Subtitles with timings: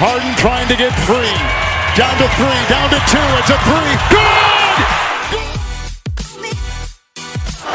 [0.00, 1.36] Harden trying to get free.
[1.92, 3.20] Down to three, down to two.
[3.36, 3.92] It's a three.
[4.08, 4.76] Good!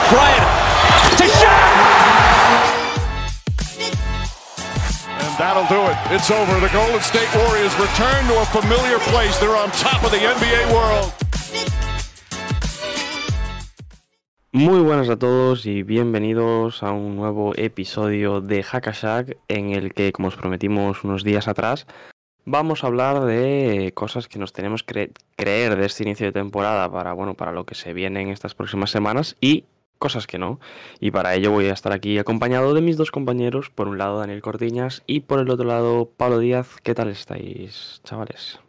[0.10, 0.50] Bryant
[1.22, 1.70] to shot.
[5.22, 5.98] And that'll do it.
[6.10, 6.60] It's over.
[6.60, 9.38] The Golden State Warriors return to a familiar place.
[9.38, 11.14] They're on top of the NBA world.
[14.52, 20.12] Muy buenas a todos y bienvenidos a un nuevo episodio de Hackashack en el que,
[20.12, 21.86] como os prometimos unos días atrás,
[22.46, 26.90] vamos a hablar de cosas que nos tenemos que creer de este inicio de temporada
[26.92, 29.66] para, bueno, para lo que se viene en estas próximas semanas y
[29.98, 30.60] cosas que no.
[31.00, 34.20] Y para ello voy a estar aquí acompañado de mis dos compañeros, por un lado
[34.20, 36.78] Daniel Cortiñas y por el otro lado Pablo Díaz.
[36.84, 38.60] ¿Qué tal estáis, chavales?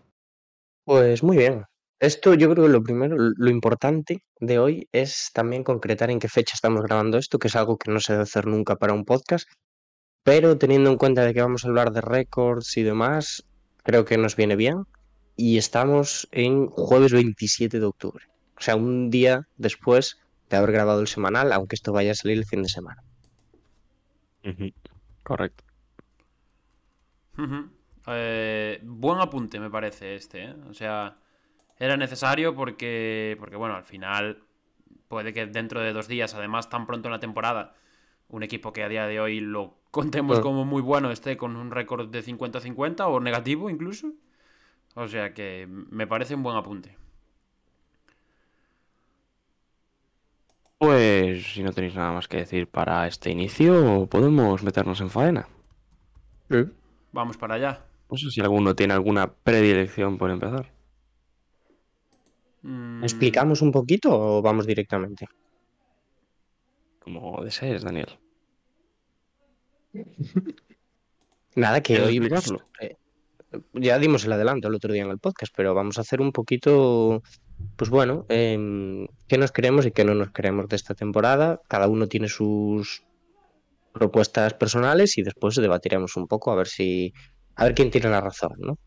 [0.85, 1.65] Pues muy bien.
[1.99, 6.29] Esto yo creo que lo primero, lo importante de hoy es también concretar en qué
[6.29, 9.07] fecha estamos grabando esto, que es algo que no se debe hacer nunca para un
[9.07, 9.49] podcast,
[10.23, 13.47] pero teniendo en cuenta de que vamos a hablar de récords y demás,
[13.87, 14.84] creo que nos viene bien.
[15.37, 18.25] Y estamos en jueves 27 de octubre,
[18.56, 22.39] o sea, un día después de haber grabado el semanal, aunque esto vaya a salir
[22.39, 23.03] el fin de semana.
[25.23, 25.65] Correcto.
[28.06, 30.55] Eh, buen apunte me parece este, ¿eh?
[30.71, 31.19] O sea,
[31.78, 34.43] era necesario porque, porque, bueno, al final
[35.09, 37.75] puede que dentro de dos días, además tan pronto en la temporada,
[38.28, 41.71] un equipo que a día de hoy lo contemos como muy bueno esté con un
[41.71, 44.13] récord de 50-50 o negativo incluso.
[44.95, 46.99] O sea que me parece un buen apunte.
[50.77, 55.49] Pues si no tenéis nada más que decir para este inicio, podemos meternos en faena.
[57.13, 57.87] Vamos para allá.
[58.11, 60.71] No sé si alguno tiene alguna predilección por empezar.
[62.61, 65.27] Mm, ¿Explicamos un poquito o vamos directamente?
[67.01, 68.19] Como desees, Daniel.
[71.55, 72.69] Nada, que ¿Quieres hoy explicarlo?
[72.81, 72.97] eh,
[73.73, 76.33] ya dimos el adelanto el otro día en el podcast, pero vamos a hacer un
[76.33, 77.23] poquito,
[77.77, 81.61] pues bueno, em, qué nos queremos y qué no nos queremos de esta temporada.
[81.69, 83.05] Cada uno tiene sus
[83.93, 87.15] propuestas personales y después debatiremos un poco a ver si,
[87.55, 88.79] a ver quién tiene la razón, ¿no?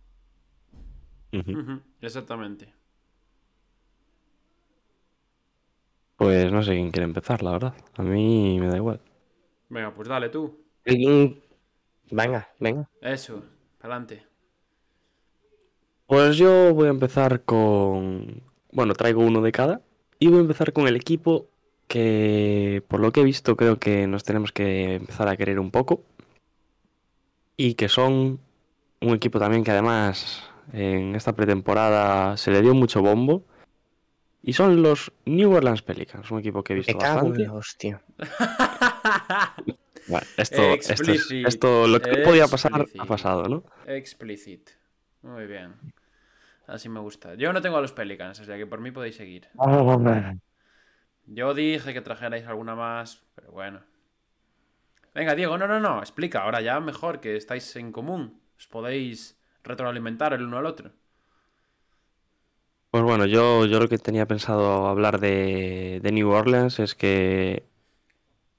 [2.02, 2.74] Exactamente.
[6.16, 7.74] Pues no sé quién quiere empezar, la verdad.
[7.96, 9.02] A mí me da igual.
[9.70, 10.69] Venga, pues dale tú.
[10.90, 11.42] Alguien-
[12.12, 12.90] Venga, venga.
[13.02, 13.44] Eso,
[13.80, 14.24] adelante.
[16.08, 18.42] Pues yo voy a empezar con...
[18.72, 19.82] Bueno, traigo uno de cada.
[20.18, 21.48] Y voy a empezar con el equipo
[21.88, 25.70] que, por lo que he visto, creo que nos tenemos que empezar a querer un
[25.72, 26.02] poco.
[27.58, 28.40] Y que son
[29.02, 33.44] un equipo también que además en esta pretemporada se le dio mucho bombo.
[34.42, 37.44] Y son los New Orleans Pelicans, un equipo que he visto Me cago en bastante.
[37.46, 38.02] la hostia.
[40.10, 43.64] Bueno, esto, esto, es- esto, lo que podía pasar, ha pasado, ¿no?
[43.88, 44.70] Explicit.
[45.22, 45.74] Muy bien.
[46.68, 47.36] Así me gusta.
[47.36, 49.48] Yo no tengo a los Pelicans, o sea que por mí podéis seguir.
[51.28, 53.82] Yo dije que trajerais alguna más, pero bueno.
[55.14, 56.00] Venga, Diego, no, no, no.
[56.00, 58.40] Explica, ahora ya mejor que estáis en común.
[58.58, 60.92] Os podéis retroalimentar el uno al otro.
[62.92, 67.64] Pues bueno, yo, yo lo que tenía pensado hablar de, de New Orleans es que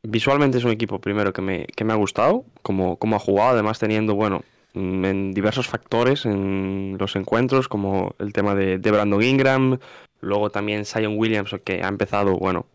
[0.03, 3.51] visualmente es un equipo primero que me, que me ha gustado, como, como ha jugado,
[3.51, 4.43] además teniendo, bueno,
[4.75, 9.79] mm, en diversos factores en los encuentros, como el tema de, Brandon Ingram,
[10.21, 12.67] luego también Zion Williams, que ha empezado, bueno,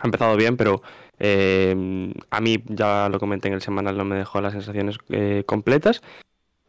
[0.00, 0.82] ha empezado bien, pero
[1.18, 5.44] eh, a mí, ya lo comenté en el semanal, no me dejó las sensaciones eh,
[5.46, 6.02] completas.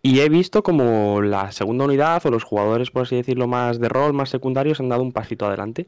[0.06, 3.88] Y he visto como la segunda unidad o los jugadores, por así decirlo, más de
[3.88, 5.88] rol, más secundarios, han dado un pasito adelante.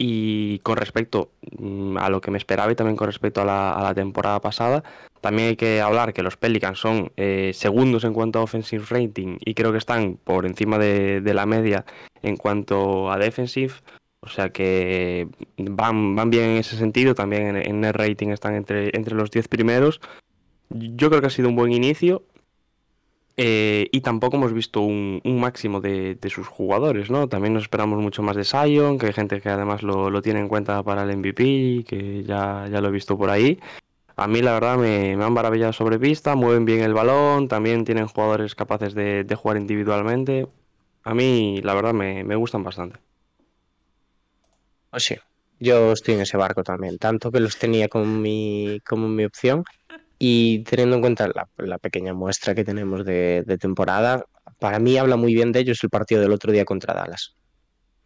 [0.00, 3.94] Y con respecto mm, a lo que me esperaba y también con respecto a la,
[3.94, 4.84] temporada pasada,
[5.20, 9.38] también hay que hablar que los Pelicans son eh, segundos en cuanto a offensive rating
[9.40, 11.84] y creo que están por encima de, la media
[12.22, 13.74] en cuanto a defensive.
[14.20, 18.54] O sea que van, van bien en ese sentido, también en, en net rating están
[18.54, 20.00] entre, entre los 10 primeros.
[20.70, 22.22] Yo creo que ha sido un buen inicio.
[23.40, 27.28] Eh, y tampoco hemos visto un, máximo de, de sus jugadores, ¿no?
[27.28, 30.40] También nos esperamos mucho más de Sion, que hay gente que además lo, lo tiene
[30.40, 33.60] en cuenta para el MVP, que ya, ya lo he visto por ahí.
[34.16, 37.84] A mí la verdad me, me han maravillado sobre pista, mueven bien el balón, también
[37.84, 40.48] tienen jugadores capaces de, de jugar individualmente.
[41.04, 42.98] A mí la verdad me, me gustan bastante.
[44.90, 45.14] Pues sí,
[45.60, 49.62] yo estoy en ese barco también, tanto que los tenía como mi, como mi opción
[50.18, 54.24] y teniendo en cuenta la, la pequeña muestra que tenemos de, de temporada,
[54.58, 57.34] para mí habla muy bien de ellos el partido del otro día contra Dallas,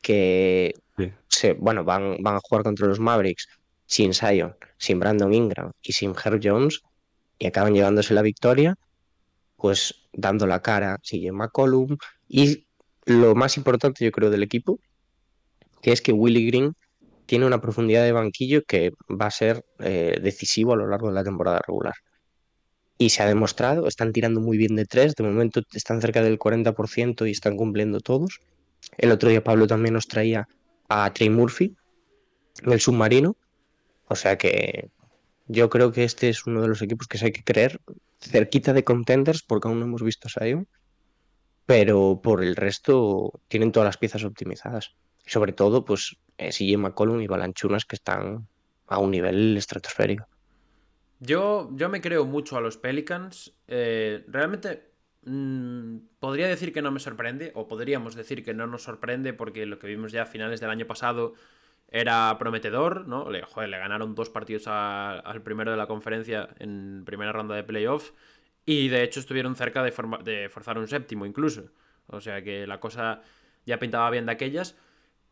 [0.01, 1.11] que Sí.
[1.29, 3.49] se, bueno, van, van a jugar contra los Mavericks
[3.87, 6.83] sin Zion, sin Brandon Ingram y sin Herb Jones
[7.39, 8.77] y acaban llevándose la victoria,
[9.57, 11.97] pues dando la cara sigue McCollum
[12.29, 12.67] y
[13.07, 14.79] lo más importante yo creo del equipo,
[15.81, 16.75] que es que Willy Green
[17.27, 21.15] tiene una profundidad de banquillo que va a ser eh, decisivo a lo largo de
[21.15, 21.95] la temporada regular.
[22.99, 26.39] Y se ha demostrado, están tirando muy bien de tres, de momento están cerca del
[26.39, 28.41] 40% y están cumpliendo todos.
[28.99, 30.47] El otro día Pablo también nos traía
[30.89, 31.77] a Trey Murphy,
[32.65, 33.37] el submarino.
[34.09, 34.91] O sea que
[35.47, 37.81] yo creo que este es uno de los equipos que se hay que creer
[38.21, 40.69] cerquita de contenders porque aún no hemos visto a Sion.
[41.67, 44.95] Pero por el resto tienen todas las piezas optimizadas.
[45.27, 46.17] Sobre todo, pues
[46.51, 48.49] CJ McCollum y Balanchunas que están
[48.87, 50.27] a un nivel estratosférico.
[51.21, 53.53] Yo, yo me creo mucho a los Pelicans.
[53.69, 54.91] Eh, realmente
[55.25, 59.67] mm, podría decir que no me sorprende, o podríamos decir que no nos sorprende, porque
[59.67, 61.35] lo que vimos ya a finales del año pasado
[61.89, 63.31] era prometedor, ¿no?
[63.31, 67.65] Le, joder, le ganaron dos partidos al primero de la conferencia en primera ronda de
[67.65, 68.13] playoff.
[68.65, 71.71] Y de hecho estuvieron cerca de, forma- de forzar un séptimo incluso.
[72.07, 73.23] O sea que la cosa
[73.67, 74.77] ya pintaba bien de aquellas.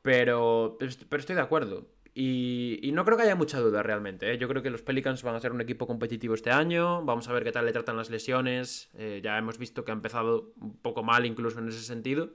[0.03, 1.87] Pero, pero estoy de acuerdo.
[2.13, 4.33] Y, y no creo que haya mucha duda realmente.
[4.33, 4.39] ¿eh?
[4.39, 7.05] Yo creo que los Pelicans van a ser un equipo competitivo este año.
[7.05, 8.91] Vamos a ver qué tal le tratan las lesiones.
[8.95, 12.31] Eh, ya hemos visto que ha empezado un poco mal incluso en ese sentido.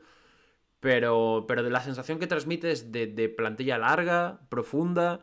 [0.80, 5.20] Pero, pero de la sensación que transmite es de, de plantilla larga, profunda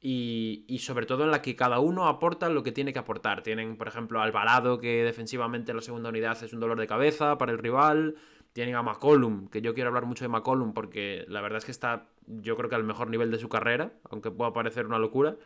[0.00, 3.42] y, y sobre todo en la que cada uno aporta lo que tiene que aportar.
[3.42, 7.36] Tienen, por ejemplo, Alvarado, que defensivamente en la segunda unidad es un dolor de cabeza
[7.38, 8.16] para el rival.
[8.52, 11.70] Tienen a McCollum, que yo quiero hablar mucho de McCollum porque la verdad es que
[11.70, 15.36] está, yo creo que al mejor nivel de su carrera, aunque pueda parecer una locura.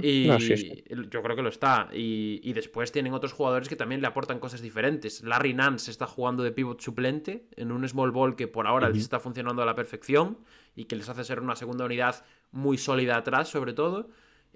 [0.00, 0.84] Y No, sí, sí.
[1.10, 1.88] yo creo que lo está.
[1.92, 5.22] Y, y después tienen otros jugadores que también le aportan cosas diferentes.
[5.22, 9.02] Larry Nance está jugando de pivot suplente en un small ball que por ahora les
[9.02, 10.38] está funcionando a la perfección
[10.76, 14.10] y que les hace ser una segunda unidad muy sólida atrás, sobre todo.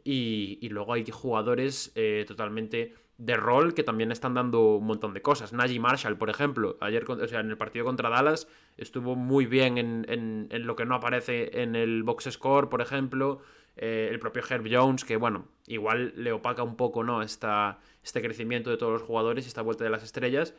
[0.04, 5.12] Y, y luego hay jugadores eh, totalmente de rol que también están dando un montón
[5.12, 5.52] de cosas.
[5.52, 10.46] Najee Marshall, por ejemplo, ayer, en el partido contra Dallas, estuvo muy bien en, en-
[10.50, 13.40] en lo que no aparece en el box score, por ejemplo.
[13.76, 17.22] Eh, el propio Herb Jones, que bueno, igual le opaca un poco, ¿no?
[17.22, 20.54] Esta, este crecimiento de todos los jugadores y esta vuelta de las estrellas.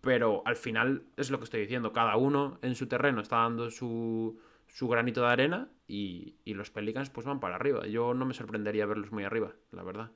[0.00, 1.92] Pero al final es lo que estoy diciendo.
[1.92, 6.70] Cada uno en su terreno está dando su, su granito de arena y, y los
[6.70, 7.86] Pelicans pues van para arriba.
[7.86, 10.10] Yo no me sorprendería verlos muy arriba, la verdad.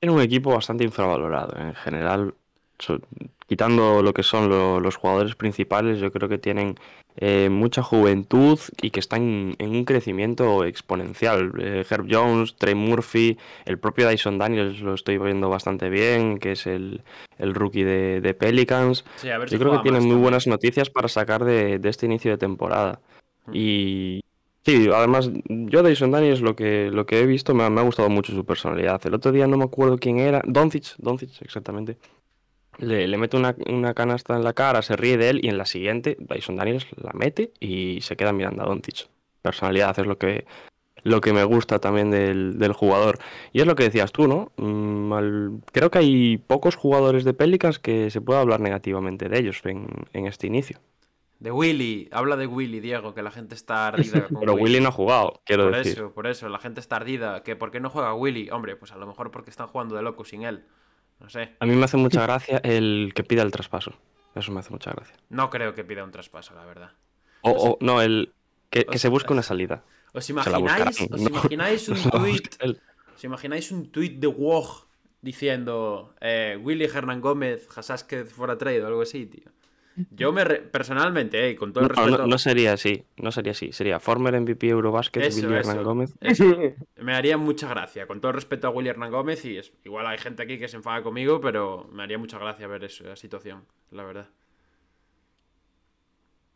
[0.00, 2.34] Tiene un equipo bastante infravalorado en general.
[2.80, 3.00] so-
[3.48, 6.76] quitando lo que son lo- los jugadores principales, yo creo que tienen
[7.20, 11.50] eh, mucha juventud y que están en un crecimiento exponencial.
[11.58, 16.52] Eh, Herb Jones, Trey Murphy, el propio Dyson Daniels lo estoy viendo bastante bien, que
[16.52, 17.02] es el,
[17.38, 19.04] el rookie de, de Pelicans.
[19.16, 21.88] Sí, a ver si Yo creo que tienen muy buenas noticias para sacar de, de
[21.88, 23.00] este inicio de temporada.
[23.52, 24.20] Y
[24.68, 28.10] sí, además, yo de Dyson Daniels lo que, lo que he visto me ha, gustado
[28.10, 29.00] mucho su personalidad.
[29.06, 31.96] El otro día no me acuerdo quién era, Doncic, Doncic, exactamente.
[32.78, 35.64] Le, mete una, una canasta en la cara, se ríe de él y en la
[35.64, 39.08] siguiente Dyson Daniels la mete y se queda mirando a Doncic.
[39.42, 40.46] Personalidad es lo que,
[41.02, 43.18] lo que me gusta también del, del jugador.
[43.52, 44.52] Y es lo que decías tú, ¿no?
[44.58, 49.62] Mm, creo que hay pocos jugadores de Pelicans que se pueda hablar negativamente de ellos
[49.64, 50.78] en este inicio.
[51.38, 54.88] De Willy, habla de Willy, Diego, que la gente está ardida con Pero Willy no
[54.88, 55.92] ha jugado, quiero Por decir.
[55.92, 57.42] eso, por eso, la gente está ardida.
[57.44, 58.50] Que ¿Por qué no juega Willy?
[58.50, 60.64] Hombre, pues a lo mejor porque están jugando de loco sin él.
[61.20, 61.56] No sé.
[61.60, 63.92] A mí me hace mucha gracia el que pida el traspaso.
[64.34, 65.16] Eso me hace mucha gracia.
[65.30, 66.90] No creo que pida un traspaso, la verdad.
[67.42, 68.32] O, o- no, el
[68.70, 69.84] que, que se busque una salida.
[70.12, 71.96] ¿Os imagináis, os imagináis un
[72.60, 72.80] él.
[73.14, 74.86] ¿Os imagináis un tweet de Woj
[75.22, 79.50] diciendo eh, Willy Hernán Gómez, Hasasquez fuera trade o algo así, tío?
[80.10, 83.32] Yo me re- personalmente, eh, con todo el No, respeto, no, no sería así, no
[83.32, 83.72] sería así.
[83.72, 85.70] Sería former MVP Eurobasket, Eso, eso.
[85.70, 86.14] Hernán Gómez.
[86.20, 86.44] Eso.
[86.96, 90.06] Me haría mucha gracia, con todo el respeto a Willy Hernán Gómez, y es, igual
[90.06, 93.16] hay gente aquí que se enfada conmigo, pero me haría mucha gracia ver eso, esa
[93.16, 94.28] situación, la verdad.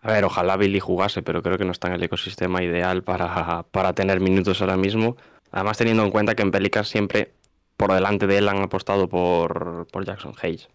[0.01, 3.63] A ver, ojalá Billy jugase, pero creo que no está en el ecosistema ideal para,
[3.71, 5.17] para tener minutos ahora mismo.
[5.53, 7.33] Además, teniendo en cuenta que en Pelicans siempre
[7.77, 10.69] por delante de él han apostado por, por Jackson Hayes.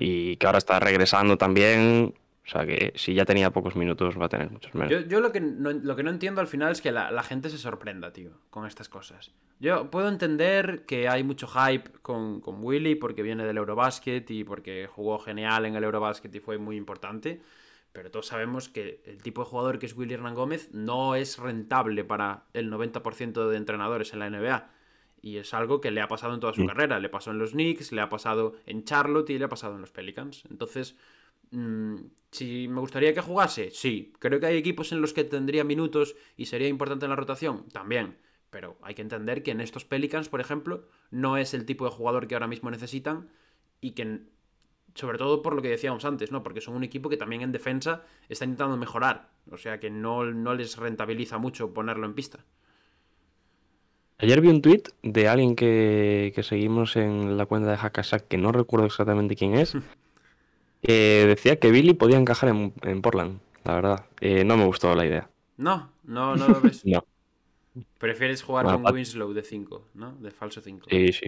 [0.00, 2.14] Y que ahora está regresando también.
[2.46, 4.90] O sea que si ya tenía pocos minutos, va a tener muchos menos.
[4.90, 7.22] Yo, yo lo, que no, lo que no entiendo al final es que la, la
[7.22, 9.32] gente se sorprenda, tío, con estas cosas.
[9.60, 14.44] Yo puedo entender que hay mucho hype con, con Willy porque viene del Eurobasket y
[14.44, 17.40] porque jugó genial en el Eurobasket y fue muy importante.
[17.94, 21.38] Pero todos sabemos que el tipo de jugador que es Willy Hernán Gómez no es
[21.38, 24.68] rentable para el 90% de entrenadores en la NBA.
[25.24, 26.66] Y es algo que le ha pasado en toda su Mm.
[26.66, 27.00] carrera.
[27.00, 29.80] Le pasó en los Knicks, le ha pasado en Charlotte y le ha pasado en
[29.80, 30.44] los Pelicans.
[30.50, 30.98] Entonces,
[31.50, 31.96] mm,
[32.30, 34.12] si me gustaría que jugase, sí.
[34.18, 37.66] Creo que hay equipos en los que tendría minutos y sería importante en la rotación,
[37.70, 38.18] también.
[38.50, 41.90] Pero hay que entender que en estos Pelicans, por ejemplo, no es el tipo de
[41.92, 43.30] jugador que ahora mismo necesitan
[43.80, 44.20] y que
[44.94, 46.42] sobre todo por lo que decíamos antes, ¿no?
[46.42, 49.30] Porque son un equipo que también en defensa está intentando mejorar.
[49.50, 52.44] O sea que no, no les rentabiliza mucho ponerlo en pista.
[54.18, 58.38] Ayer vi un tweet de alguien que, que seguimos en la cuenta de Hackasack, que
[58.38, 59.76] no recuerdo exactamente quién es,
[60.82, 64.06] que decía que Billy podía encajar en, en Portland, la verdad.
[64.20, 65.30] Eh, no me gustó la idea.
[65.56, 66.82] No, no, no lo ves.
[66.94, 67.04] No.
[67.98, 70.12] Prefieres jugar Bueno, con Winslow de 5, ¿no?
[70.20, 70.86] De falso 5.
[70.88, 71.26] Sí, sí.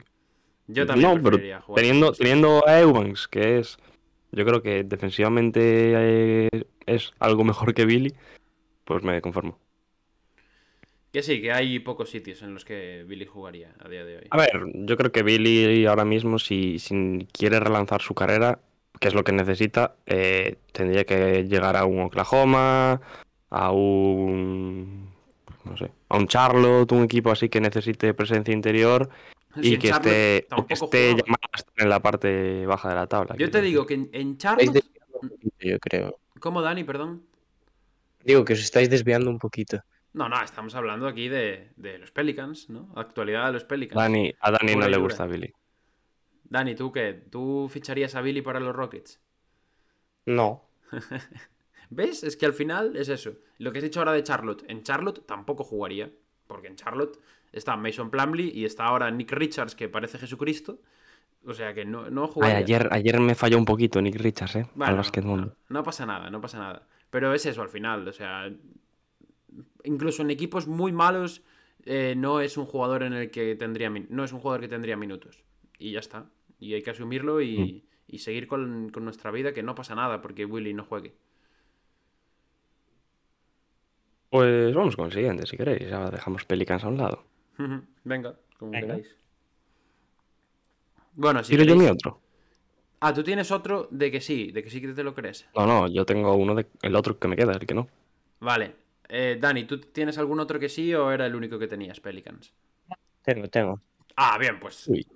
[0.68, 1.82] Yo también no, preferiría jugar.
[1.82, 3.78] teniendo, teniendo a Eubanks, que es,
[4.30, 6.48] yo creo que defensivamente eh,
[6.86, 8.14] es algo mejor que Billy,
[8.84, 9.58] pues me conformo.
[11.16, 14.26] Que sí, que hay pocos sitios en los que Billy jugaría a día de hoy.
[14.28, 18.58] A ver, yo creo que Billy ahora mismo, si, si quiere relanzar su carrera,
[19.00, 23.00] que es lo que necesita, eh, tendría que llegar a un Oklahoma,
[23.48, 25.08] a un,
[25.64, 29.08] no sé, a un Charlotte, un equipo así que necesite presencia interior
[29.56, 31.22] y que esté, que esté jugaba.
[31.24, 33.36] llamado a estar en la parte baja de la tabla.
[33.38, 33.70] Yo te decir.
[33.70, 34.84] digo que en, en Charlotte.
[35.60, 36.18] yo creo.
[36.40, 36.84] ¿Cómo, Dani?
[36.84, 37.22] Perdón.
[38.22, 39.82] Digo que os estáis desviando un poquito.
[40.16, 42.88] No, no, estamos hablando aquí de, de los Pelicans, ¿no?
[42.96, 44.02] Actualidad de los Pelicans.
[44.02, 45.52] Dani, a Dani Pura no le gusta Billy.
[46.44, 47.12] Dani, ¿tú qué?
[47.30, 49.20] ¿Tú ficharías a Billy para los Rockets?
[50.24, 50.62] No.
[51.90, 52.24] ¿Ves?
[52.24, 53.34] Es que al final es eso.
[53.58, 54.64] Lo que has dicho ahora de Charlotte.
[54.68, 56.10] En Charlotte tampoco jugaría.
[56.46, 57.18] Porque en Charlotte
[57.52, 60.80] está Mason Plumlee y está ahora Nick Richards, que parece Jesucristo.
[61.44, 62.56] O sea que no, no Ay, jugaría.
[62.56, 64.66] ayer, ayer me falló un poquito Nick Richards, ¿eh?
[64.74, 66.86] Bueno, al no, no pasa nada, no pasa nada.
[67.10, 68.50] Pero es eso al final, o sea,
[69.86, 71.42] incluso en equipos muy malos
[71.84, 74.96] eh, no es un jugador en el que tendría no es un jugador que tendría
[74.96, 75.44] minutos
[75.78, 76.26] y ya está.
[76.58, 80.20] Y hay que asumirlo y, y seguir con, con nuestra vida que no pasa nada
[80.22, 81.14] porque Willy no juegue.
[84.30, 85.88] Pues vamos con el siguiente, si queréis.
[85.88, 87.22] Ya dejamos Pelicans a un lado.
[88.04, 88.86] Venga, como Venga.
[88.86, 89.16] queráis.
[91.14, 92.20] Bueno, si ¿Tiro yo mi queréis- otro?
[93.00, 95.46] Ah, tú tienes otro de que sí, de que sí que te lo crees.
[95.54, 97.88] No, no, yo tengo uno de el otro que me queda, el que no.
[98.40, 98.74] Vale.
[99.08, 102.52] Eh, Dani, ¿tú tienes algún otro que sí o era el único que tenías, Pelicans?
[103.22, 103.80] Tengo, tengo.
[104.16, 104.86] Ah, bien, pues.
[104.88, 105.06] Uy.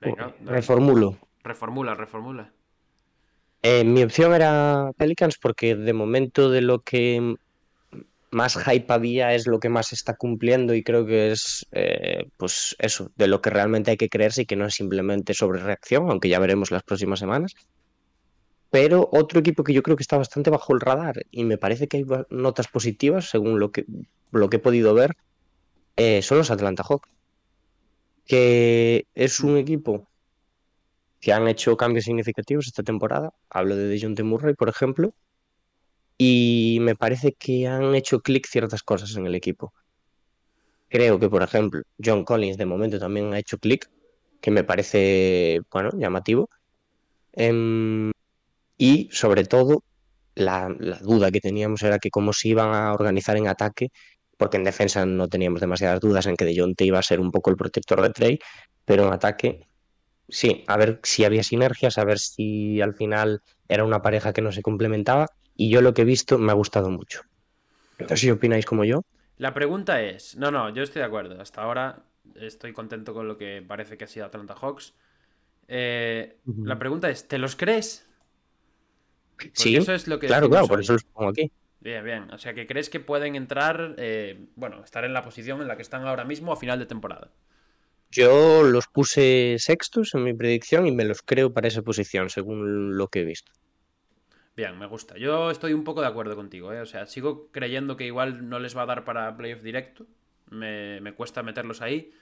[0.00, 0.34] Venga.
[0.44, 1.18] Reformulo.
[1.42, 2.52] reformula, reformula.
[3.62, 7.36] Eh, mi opción era Pelicans porque de momento de lo que
[8.30, 12.76] más hype había es lo que más está cumpliendo y creo que es eh, pues
[12.78, 16.10] eso, de lo que realmente hay que creerse y que no es simplemente sobre reacción,
[16.10, 17.54] aunque ya veremos las próximas semanas.
[18.70, 21.88] Pero otro equipo que yo creo que está bastante bajo el radar y me parece
[21.88, 23.84] que hay notas positivas según lo que,
[24.30, 25.16] lo que he podido ver,
[25.96, 27.10] eh, son los Atlanta Hawks,
[28.26, 30.08] que es un equipo
[31.20, 33.34] que han hecho cambios significativos esta temporada.
[33.50, 35.14] Hablo de DeJounte Murray, por ejemplo,
[36.16, 39.72] y me parece que han hecho clic ciertas cosas en el equipo.
[40.88, 43.90] Creo que, por ejemplo, John Collins de momento también ha hecho clic,
[44.40, 46.48] que me parece, bueno, llamativo.
[47.32, 48.12] Em,
[48.80, 49.84] y sobre todo,
[50.34, 53.90] la, la duda que teníamos era que cómo se iban a organizar en ataque,
[54.36, 57.50] porque en defensa no teníamos demasiadas dudas en que DeJounte iba a ser un poco
[57.50, 58.38] el protector de Trey,
[58.84, 59.70] pero en ataque
[60.30, 64.42] Sí, a ver si había sinergias, a ver si al final era una pareja que
[64.42, 65.26] no se complementaba.
[65.56, 67.22] Y yo lo que he visto me ha gustado mucho.
[67.98, 69.02] No si opináis como yo.
[69.36, 70.36] La pregunta es.
[70.36, 71.40] No, no, yo estoy de acuerdo.
[71.40, 72.04] Hasta ahora
[72.36, 74.94] estoy contento con lo que parece que ha sido Atlanta Hawks.
[75.68, 76.38] Eh.
[76.62, 78.08] La pregunta es: ¿te los crees?
[79.48, 81.50] Porque Sí, eso es lo que claro, claro, por eso los pongo aquí.
[81.80, 82.30] Bien, bien.
[82.30, 85.76] O sea, que crees que pueden entrar, eh, bueno, estar en la posición en la
[85.76, 87.30] que están ahora mismo a final de temporada.
[88.10, 92.96] Yo los puse sextos en mi predicción y me los creo para esa posición, según
[92.98, 93.52] lo que he visto.
[94.56, 95.16] Bien, me gusta.
[95.16, 96.80] Yo estoy un poco de acuerdo contigo, ¿eh?
[96.80, 100.06] O sea, sigo creyendo que igual no les va a dar para playoff directo.
[100.50, 102.12] Me, me cuesta meterlos ahí.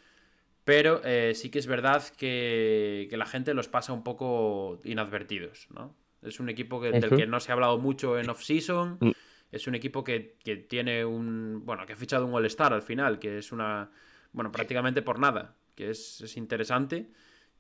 [0.65, 5.67] Pero eh, sí que es verdad que, que la gente los pasa un poco inadvertidos,
[5.71, 5.97] ¿no?
[6.23, 8.99] Es un equipo que- del que no se ha hablado mucho en off-season.
[9.01, 9.11] Mm.
[9.51, 11.63] Es un equipo que, que tiene un.
[11.65, 13.91] Bueno, que ha fichado un All-Star al final, que es una.
[14.33, 17.11] Bueno, prácticamente por nada, que es, es interesante.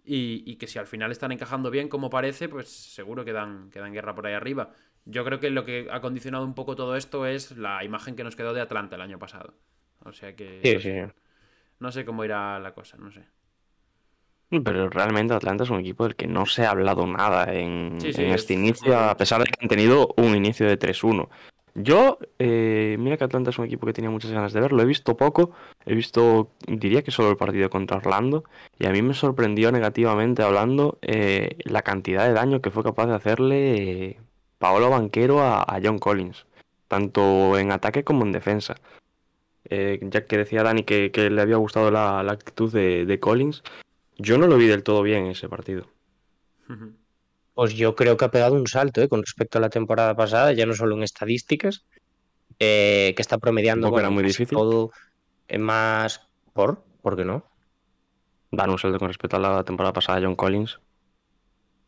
[0.05, 3.69] Y, y que si al final están encajando bien, como parece, pues seguro que dan,
[3.71, 4.73] que dan guerra por ahí arriba.
[5.05, 8.25] Yo creo que lo que ha condicionado un poco todo esto es la imagen que
[8.25, 9.55] nos quedó de Atlanta el año pasado.
[10.05, 10.61] O sea que.
[10.62, 11.12] Sí, no, sí, sé, sí.
[11.81, 13.25] no sé cómo irá la cosa, no sé.
[14.50, 18.12] Pero realmente Atlanta es un equipo del que no se ha hablado nada en, Sí,
[18.12, 20.76] sí, en es- este es inicio, a pesar de que han tenido un inicio de
[20.78, 21.28] 3-1.
[21.75, 24.83] Yo, eh, mira que Atlanta es un equipo que tenía muchas ganas de ver, lo
[24.83, 25.52] he visto poco,
[25.87, 28.43] he visto, diría que solo el partido contra Orlando,
[28.78, 33.07] y a mí me sorprendió negativamente hablando eh, la cantidad de daño que fue capaz
[33.07, 33.76] de hacerle
[34.07, 34.19] eh,
[34.59, 36.47] Paolo Banquero a, a John Collins,
[36.88, 38.75] tanto en ataque como en defensa.
[39.71, 43.21] Eh, ya que decía Dani que, que le había gustado la, la actitud de, de
[43.21, 43.62] Collins,
[44.19, 45.89] yo no lo vi del todo bien en ese partido.
[47.55, 49.09] Pues yo creo que ha pegado un salto ¿eh?
[49.09, 51.85] con respecto a la temporada pasada, ya no solo en estadísticas,
[52.61, 54.57] eh, que está promediando Tampoco era bueno, muy difícil.
[54.57, 54.93] todo
[55.49, 57.45] eh, más por, ¿por qué no?
[58.53, 60.79] Dan un salto con respecto a la temporada pasada John Collins.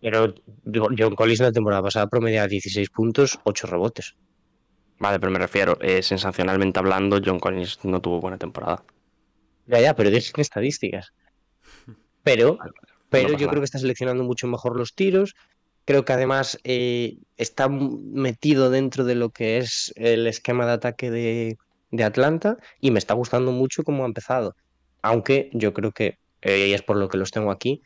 [0.00, 0.34] Pero
[0.64, 4.16] John Collins la temporada pasada promediaba 16 puntos, 8 rebotes.
[4.98, 8.82] Vale, pero me refiero, eh, sensacionalmente hablando, John Collins no tuvo buena temporada.
[9.66, 11.12] Ya, ya, pero dije en estadísticas.
[12.22, 12.72] Pero, Vale,
[13.08, 15.34] pero yo creo que está seleccionando mucho mejor los tiros.
[15.84, 21.10] Creo que además eh, está metido dentro de lo que es el esquema de ataque
[21.10, 21.58] de,
[21.90, 24.54] de Atlanta y me está gustando mucho cómo ha empezado.
[25.02, 27.82] Aunque yo creo que, eh, y es por lo que los tengo aquí,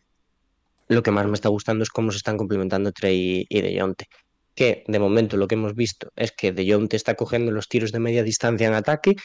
[0.89, 4.07] lo que más me está gustando es cómo se están complementando Trey y DeJounte.
[4.55, 8.01] Que de momento lo que hemos visto es que DeJounte está cogiendo los tiros de
[8.01, 9.17] media distancia en ataque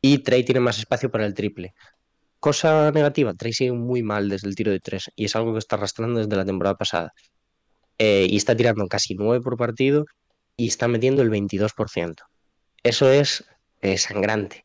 [0.00, 1.74] y Trey tiene más espacio para el triple.
[2.40, 5.58] Cosa negativa, Trey sigue muy mal desde el tiro de tres y es algo que
[5.58, 7.12] está arrastrando desde la temporada pasada.
[7.98, 10.06] Eh, y está tirando casi 9 por partido
[10.56, 12.14] y está metiendo el 22%.
[12.84, 13.44] Eso es
[13.80, 14.64] eh, sangrante.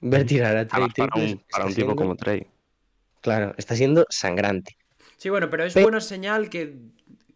[0.00, 2.46] Ver tirar a Trey para triples un, para un tipo siendo- como Trey.
[3.20, 4.76] Claro, está siendo sangrante.
[5.16, 6.78] Sí, bueno, pero es Pe- buena señal que,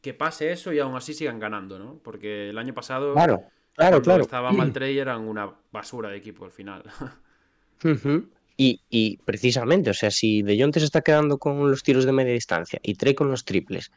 [0.01, 1.99] que pase eso y aún así sigan ganando, ¿no?
[2.03, 4.23] Porque el año pasado, Claro, claro, cuando claro.
[4.23, 6.83] estaba mal Trey, eran una basura de equipo al final.
[7.85, 8.29] Ujú.
[8.65, 12.33] Y, precisamente, o sea, si De Jong se está quedando con los tiros de media
[12.33, 13.91] distancia y Trey con los triples,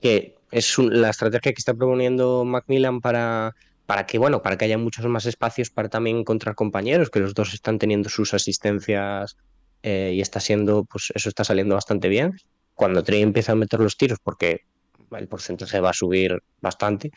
[0.00, 3.54] que es la estrategia que está proponiendo Macmillan para,
[3.86, 7.32] para que, bueno, para que haya muchos más espacios para también encontrar compañeros, que los
[7.32, 9.36] dos están teniendo sus asistencias
[9.82, 12.36] eh, y está siendo, pues eso está saliendo bastante bien.
[12.74, 14.64] Cuando Trey empieza a meter los tiros, porque
[15.12, 17.10] el porcentaje va a subir bastante,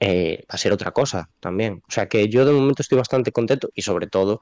[0.00, 1.82] eh, va a ser otra cosa también.
[1.86, 4.40] O sea que yo de momento estoy bastante contento y sobre todo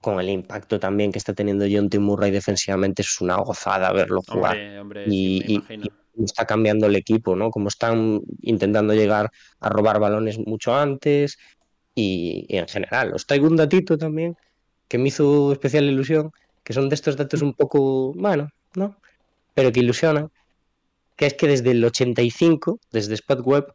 [0.00, 1.98] con el impacto también que está teniendo John T.
[1.98, 4.56] Murray defensivamente, es una gozada verlo jugar.
[4.56, 5.86] hombre, hombre, Y- sí, me y- imagino.
[6.14, 7.50] cómo está cambiando el equipo, ¿no?
[7.50, 9.30] Como están intentando llegar
[9.60, 11.36] a robar balones mucho antes
[11.94, 13.12] y, y en general.
[13.14, 14.36] Os traigo un datito también
[14.88, 16.30] que me hizo especial ilusión,
[16.62, 18.96] que son de estos datos un poco, bueno, ¿no?
[19.54, 20.28] Pero que ilusionan,
[21.16, 23.66] que es que desde el 85, desde Spot Web,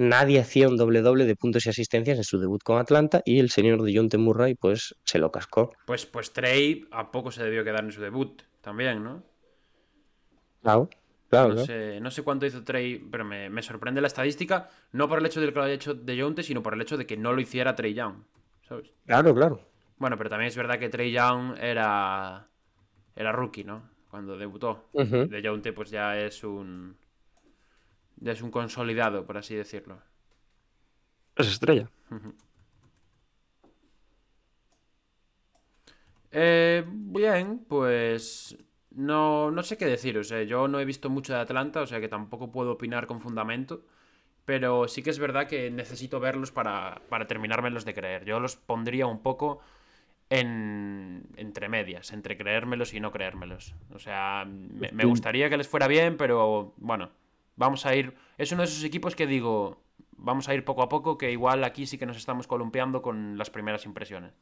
[0.00, 3.38] nadie hacía un doble doble de puntos y asistencias en su debut con Atlanta y
[3.38, 4.18] el señor de John T.
[4.18, 5.72] Murray pues se lo cascó.
[5.86, 9.22] Pues, pues Trey a poco se debió quedar en su debut también, ¿no?
[10.62, 10.88] Claro,
[11.28, 11.66] claro, No claro.
[11.66, 15.26] sé, no sé cuánto hizo Trey, pero me, me sorprende la estadística, no por el
[15.26, 17.32] hecho de que lo haya hecho de Jonte, sino por el hecho de que no
[17.32, 18.24] lo hiciera Trey Young,
[18.62, 18.92] ¿sabes?
[19.06, 19.60] Claro, claro.
[19.98, 22.48] Bueno, pero también es verdad que Trey Young era,
[23.14, 23.90] era rookie, ¿no?
[24.10, 24.88] Cuando debutó.
[24.92, 26.96] De Jonte pues ya es un...
[28.20, 29.98] Ya es un consolidado, por así decirlo.
[31.36, 31.88] Es estrella.
[36.32, 38.56] Eh, bien, pues
[38.90, 40.18] no, no sé qué decir.
[40.18, 43.06] O sea, yo no he visto mucho de Atlanta, o sea que tampoco puedo opinar
[43.06, 43.82] con fundamento.
[44.44, 48.24] Pero sí que es verdad que necesito verlos para, para terminármelos de creer.
[48.24, 49.60] Yo los pondría un poco
[50.28, 53.74] en, entre medias, entre creérmelos y no creérmelos.
[53.92, 57.10] O sea, me, me gustaría que les fuera bien, pero bueno,
[57.60, 58.14] vamos a ir.
[58.38, 59.78] Es uno de esos equipos que digo,
[60.16, 63.36] vamos a ir poco a poco, que igual aquí sí que nos estamos columpiando con
[63.38, 64.32] las primeras impresiones.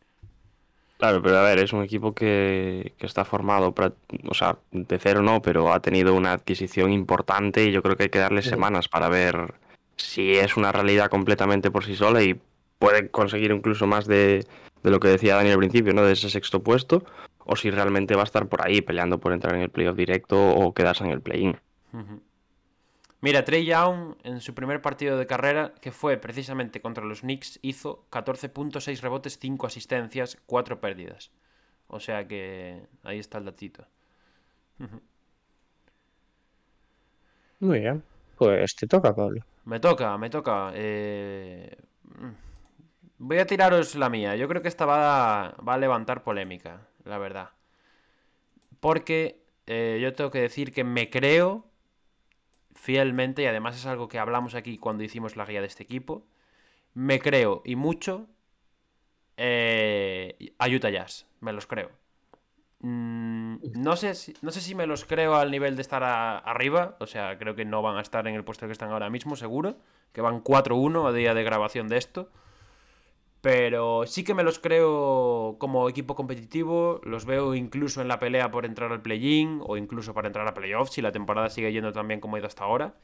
[0.98, 3.94] Claro, pero a ver, es un equipo que, que está formado, pra-
[4.28, 8.04] o sea, de cero no, pero ha tenido una adquisición importante y yo creo que
[8.04, 8.50] hay que darle Sí.
[8.50, 9.54] semanas para ver
[9.96, 12.40] si es una realidad completamente por sí sola y
[12.78, 14.44] puede conseguir incluso más de,
[14.82, 16.02] de lo que decía Dani al principio, ¿no?
[16.04, 17.04] De ese sexto puesto,
[17.44, 20.36] o si realmente va a estar por ahí peleando por entrar en el playoff directo
[20.50, 21.56] o quedarse en el play-in.
[23.20, 27.58] Mira, Trey Young en su primer partido de carrera, que fue precisamente contra los Knicks,
[27.62, 31.32] hizo 14.6 rebotes, 5 asistencias, 4 pérdidas.
[31.88, 33.86] O sea que ahí está el datito.
[37.60, 38.02] Muy bien.
[38.36, 39.42] Pues te toca, Pablo.
[39.64, 40.72] Me toca, me toca.
[40.74, 41.76] eh,
[43.18, 44.34] Voy a tiraros la mía.
[44.36, 47.50] Yo creo que esta va a, va a levantar polémica, la verdad.
[48.80, 51.67] Porque eh, yo tengo que decir que me creo
[52.78, 56.24] fielmente, y además es algo que hablamos aquí cuando hicimos la guía de este equipo,
[56.94, 58.28] me creo y mucho
[59.36, 61.26] eh, a Utah Jazz.
[61.40, 61.90] Me los creo.
[62.80, 66.96] Mm, no, sé si, no sé si me los creo al nivel de estar arriba,
[67.00, 69.34] o sea, creo que no van a estar en el puesto que están ahora mismo,
[69.34, 69.76] seguro,
[70.12, 72.30] que van 4-1 a día de grabación de esto.
[73.40, 78.50] Pero sí que me los creo como equipo competitivo, los veo incluso en la pelea
[78.50, 81.92] por entrar al play-in o incluso para entrar a playoffs si la temporada sigue yendo
[81.92, 82.94] tan bien como ha ido hasta ahora.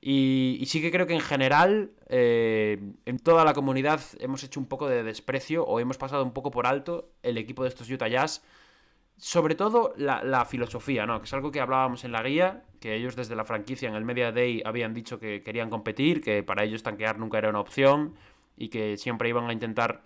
[0.00, 4.60] Y, y sí que creo que en general, eh, en toda la comunidad hemos hecho
[4.60, 7.88] un poco de desprecio o hemos pasado un poco por alto el equipo de estos
[7.88, 8.42] Utah Jazz
[9.16, 11.20] sobre todo la, la, filosofía, ¿no?
[11.20, 14.04] Que es algo que hablábamos en la guía, que ellos desde la franquicia en el
[14.04, 18.14] Media Day habían dicho que querían competir, que para ellos tanquear nunca era una opción
[18.56, 20.02] y que siempre iban a intentar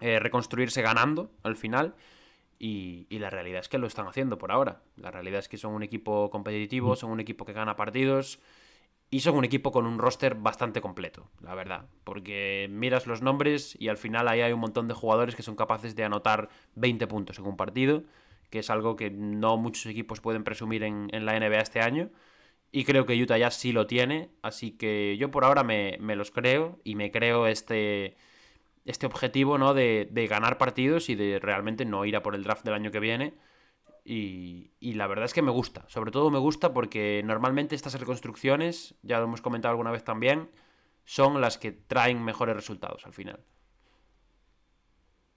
[0.00, 1.94] eh, reconstruirse ganando al final.
[2.58, 4.80] Y, y, la realidad es que lo están haciendo por ahora.
[4.96, 8.40] La realidad es que son un equipo competitivo, son un equipo que gana partidos
[9.10, 11.86] y son un equipo con un roster bastante completo, la verdad.
[12.04, 15.54] Porque miras los nombres y al final ahí hay un montón de jugadores que son
[15.54, 18.02] capaces de anotar 20 puntos en un partido,
[18.50, 22.10] que es algo que no muchos equipos pueden presumir en, la NBA este año.
[22.76, 26.30] Y creo que Utah ya sí lo tiene, así que yo por ahora me, los
[26.30, 28.16] creo y me creo este,
[28.84, 29.72] este objetivo ¿no?
[29.72, 32.90] de, de ganar partidos y de realmente no ir a por el draft del año
[32.90, 33.32] que viene
[34.06, 35.84] y, la verdad es que me gusta.
[35.88, 40.48] Sobre todo me gusta porque normalmente estas reconstrucciones, ya lo hemos comentado alguna vez también,
[41.04, 43.40] son las que traen mejores resultados al final.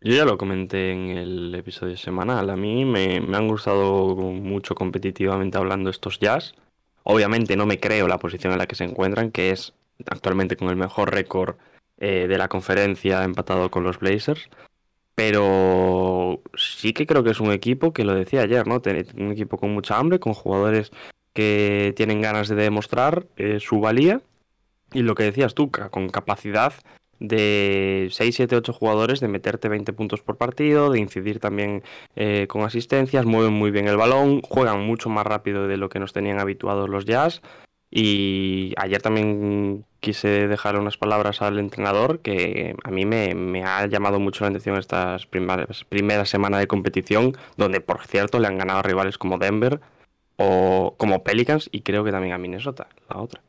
[0.02, 2.50] Yo ya lo comenté en el episodio semanal.
[2.50, 6.54] A mí me, han gustado mucho competitivamente hablando estos jazz.
[7.04, 9.74] Obviamente no me creo la posición en la que se encuentran, que es
[10.06, 11.56] actualmente con el mejor récord
[11.98, 14.50] eh, de la conferencia empatado con los Blazers.
[15.16, 18.82] Pero sí que creo que es un equipo que lo decía ayer, ¿no?
[19.18, 20.92] Un equipo con mucha hambre, con jugadores
[21.34, 24.22] que tienen ganas de demostrar eh, su valía.
[24.94, 26.74] Y lo que decías tú, con capacidad
[27.20, 31.84] de 6, 7, 8 jugadores de meterte 20 puntos por partido, de incidir también
[32.16, 36.00] eh, con asistencias, mueven muy bien el balón, juegan mucho más rápido de lo que
[36.00, 37.42] nos tenían habituados los Jazz.
[37.92, 44.20] Y ayer también quise dejar unas palabras al entrenador que a mí me, ha llamado
[44.20, 48.84] mucho la atención estas primeras, semanas de competición, donde por cierto le han ganado a
[48.84, 49.82] rivales como Denver
[50.38, 53.42] o como Pelicans y creo que también a Minnesota, la otra.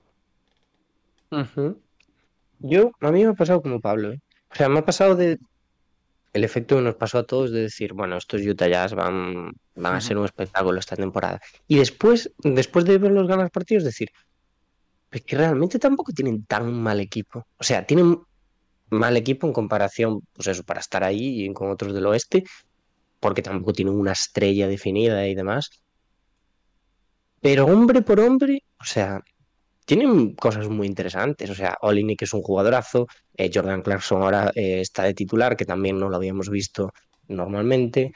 [2.60, 4.20] Yo, a mí me ha pasado como Pablo, ¿eh?
[4.52, 5.38] O sea, me ha pasado de
[6.32, 9.94] el efecto que nos pasó a todos de decir, bueno, estos Utah Jazz van, van
[9.94, 11.40] a ser un espectáculo esta temporada.
[11.66, 14.10] Y después, después de ver los ganas partidos, decir,
[15.10, 17.46] es que realmente tampoco tienen tan mal equipo.
[17.58, 18.20] O sea, tienen
[18.90, 22.44] mal equipo en comparación, pues eso, para estar ahí y con otros del oeste,
[23.18, 25.70] porque tampoco tienen una estrella definida y demás.
[27.40, 29.20] Pero hombre por hombre, o sea,
[29.90, 31.50] tienen cosas muy interesantes.
[31.50, 35.64] O sea, que es un jugadorazo, eh, Jordan Clarkson ahora eh, está de titular, que
[35.64, 36.92] también no lo habíamos visto
[37.26, 38.12] normalmente.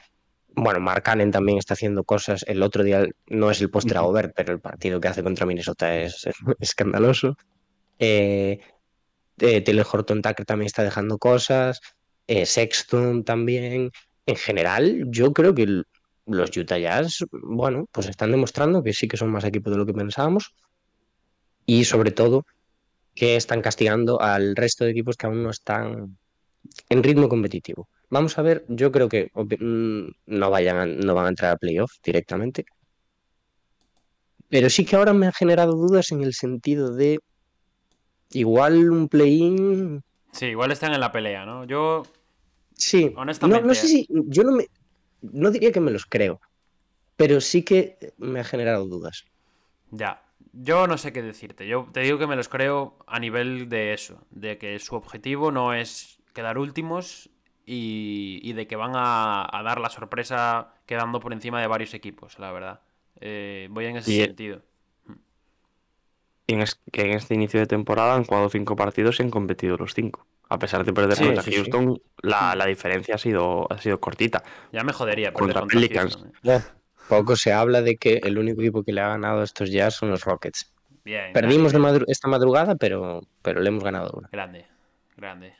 [0.55, 2.45] Bueno, Mark Cannon también está haciendo cosas.
[2.47, 5.45] El otro día no es el postre a ver, pero el partido que hace contra
[5.45, 6.25] Minnesota es,
[6.61, 7.35] escandaloso.
[7.99, 8.57] Eh,
[9.39, 11.81] eh, Taylor Horton Tucker también está dejando cosas.
[12.25, 13.91] Sexton también.
[14.25, 15.83] En general, yo creo que
[16.25, 19.85] los Utah Jazz, bueno, pues están demostrando que sí que son más equipo de lo
[19.85, 20.55] que pensábamos.
[21.65, 22.45] Y sobre todo,
[23.15, 26.17] que están castigando al resto de equipos que aún no están
[26.89, 27.87] en ritmo competitivo.
[28.09, 31.91] Vamos a ver, yo creo que mm, no, vayan no van a entrar a playoff
[32.03, 32.65] directamente.
[34.49, 37.19] Pero sí que ahora me ha generado dudas en el sentido de
[38.31, 40.03] igual un play-in.
[40.31, 41.65] Sí, igual están en la pelea, ¿no?
[41.65, 42.03] Yo.
[42.73, 43.65] Sí, honestamente.
[43.65, 44.07] No, sé si.
[44.09, 44.67] Yo no me.
[45.21, 46.39] No diría que me los creo.
[47.15, 49.25] Pero sí que me ha generado dudas.
[49.91, 50.21] Ya.
[50.57, 51.67] Yo no sé qué decirte.
[51.67, 54.25] Yo te digo que me los creo a nivel de eso.
[54.31, 57.29] De que su objetivo no es quedar últimos
[57.65, 62.51] y, de que van a, dar la sorpresa quedando por encima de varios equipos, la
[62.51, 62.81] verdad.
[63.19, 64.61] Eh, voy en ese sentido.
[66.47, 69.93] En que en este inicio de temporada han jugado cinco partidos y han competido los
[69.93, 70.25] cinco.
[70.47, 74.43] A pesar de perder contra Houston, La, diferencia ha sido, ha sido cortita.
[74.71, 76.23] Ya me jodería contra, Pelicans.
[76.43, 76.61] ¿eh?
[77.09, 79.91] Poco se habla de que el único equipo que le ha ganado a estos ya
[79.91, 80.71] son los Rockets.
[81.33, 81.73] Perdimos
[82.07, 84.29] esta madrugada, pero, pero le hemos ganado una.
[84.31, 84.65] Grande,
[85.15, 85.53] grande.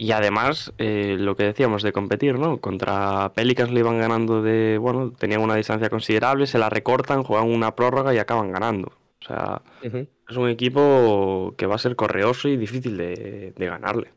[0.00, 2.58] Y además, eh, lo que decíamos de competir, ¿no?
[2.58, 7.50] Contra Pelicans le iban ganando de, bueno, tenían una distancia considerable, se la recortan, juegan
[7.50, 8.92] una prórroga y acaban ganando.
[9.20, 14.12] O sea, es un equipo que va a ser correoso y difícil de, ganarle.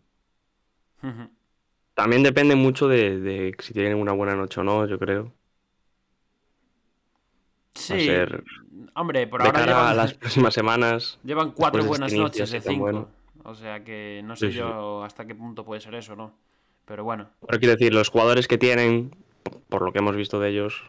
[1.96, 5.34] También depende mucho de, si tienen una buena noche o no, yo creo.
[7.74, 8.10] Sí,
[8.96, 9.98] hombre, por ahora llevan...
[9.98, 11.20] las próximas semanas.
[11.24, 13.10] Llevan cuatro buenas noches de cinco.
[13.44, 16.34] O sea que no sé yo hasta qué punto puede ser eso, ¿no?
[16.86, 17.30] Pero bueno.
[17.48, 19.16] Pero quiero decir, los jugadores que tienen,
[19.70, 20.84] por lo que hemos visto de ellos,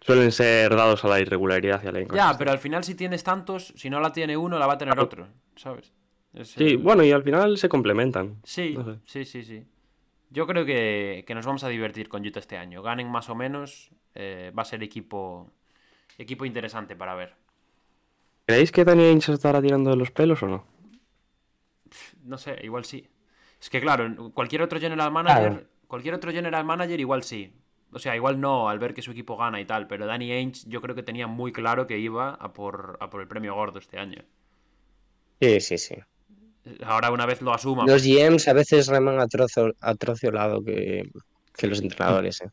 [0.00, 3.22] suelen ser dados a la irregularidad y a la Ya, pero al final si tienes
[3.24, 5.92] tantos, si no la tiene uno, la va a tener otro, ¿sabes?
[6.42, 8.36] sí, bueno, y al final se complementan.
[8.44, 9.64] Sí, sí, sí, sí.
[10.30, 12.82] Yo creo que, nos vamos a divertir con Utah este año.
[12.82, 15.50] Ganen más o menos, eh, va a ser equipo,
[16.18, 17.34] equipo interesante para ver.
[18.46, 20.64] ¿Creéis que Daniel Ainge estará tirando de los pelos o no?
[22.24, 23.08] no sé, igual sí.
[23.60, 27.52] Es que claro, cualquier otro general manager, cualquier otro general manager igual sí.
[27.90, 30.68] O sea, igual no al ver que su equipo gana y tal, pero Danny Ainge
[30.68, 33.78] yo creo que tenía muy claro que iba a por, a por el premio gordo
[33.78, 34.22] este año.
[35.40, 35.94] Sí, sí, sí.
[36.84, 37.86] Ahora una vez lo asuma.
[37.86, 41.10] Los GMs a veces reman a trozo, a trozo lado que,
[41.56, 42.42] que los entrenadores.
[42.42, 42.50] ¿eh?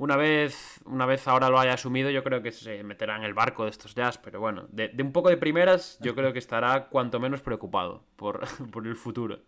[0.00, 3.34] Una vez, una vez ahora lo haya asumido, yo creo que se meterá en el
[3.34, 6.38] barco de estos jazz, pero bueno, de, de un poco de primeras, yo creo que
[6.38, 8.40] estará cuanto menos preocupado por,
[8.72, 9.40] por el futuro.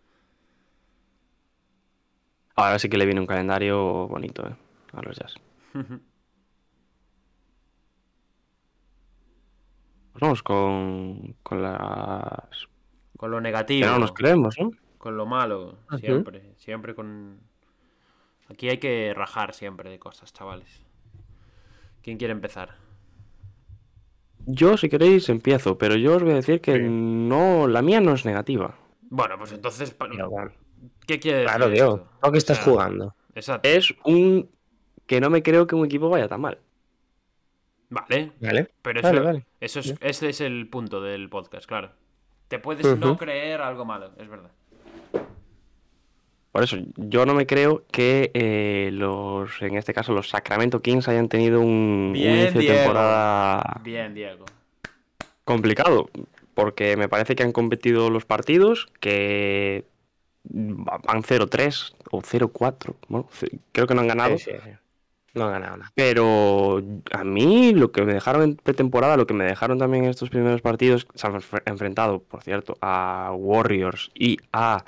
[2.55, 4.55] Ahora sí que le viene un calendario bonito, ¿eh?
[4.91, 5.33] A los Jazz.
[10.11, 12.67] Pues vamos con, con las...
[13.17, 14.69] Con lo Que negativo, no nos creemos, ¿no?
[14.99, 17.39] con lo malo, siempre, siempre con...
[18.53, 20.81] Aquí hay que rajar siempre de cosas, chavales.
[22.03, 22.75] ¿Quién quiere empezar?
[24.45, 26.79] Yo, si queréis, empiezo, pero yo os voy a decir que Sí.
[26.79, 28.75] no, la mía no es negativa.
[29.09, 30.15] Bueno, pues entonces, bueno,
[31.07, 31.95] ¿qué quiere decir claro, Diego.
[31.97, 32.09] esto?
[32.19, 33.15] ¿Para qué O estás sea, jugando?
[33.35, 33.67] Exacto.
[33.69, 34.49] Es un...
[35.05, 36.59] que no me creo que un equipo vaya tan mal.
[37.89, 38.71] Vale, ¿Vale?
[38.81, 39.45] pero eso, Vale, vale.
[39.59, 41.91] eso es, ese es el punto del podcast, claro.
[42.47, 44.51] Te puedes no creer algo malo, es verdad.
[46.53, 51.07] Por eso, yo no me creo que eh, los, en este caso, los Sacramento Kings
[51.09, 54.45] hayan tenido un, un Bien, inicio de temporada Bien, Diego.
[55.43, 56.09] complicado,
[56.53, 59.85] porque me parece que han competido los partidos, que
[60.43, 64.69] van 0-3 o 0-4, bueno, ce- creo que no han ganado, Sí, sí, sí.
[65.33, 65.91] No han ganado nada.
[65.95, 70.11] pero a mí lo que me dejaron en pretemporada, lo que me dejaron también en
[70.11, 74.85] estos primeros partidos, se han enfre- enfrentado, por cierto, a Warriors y a,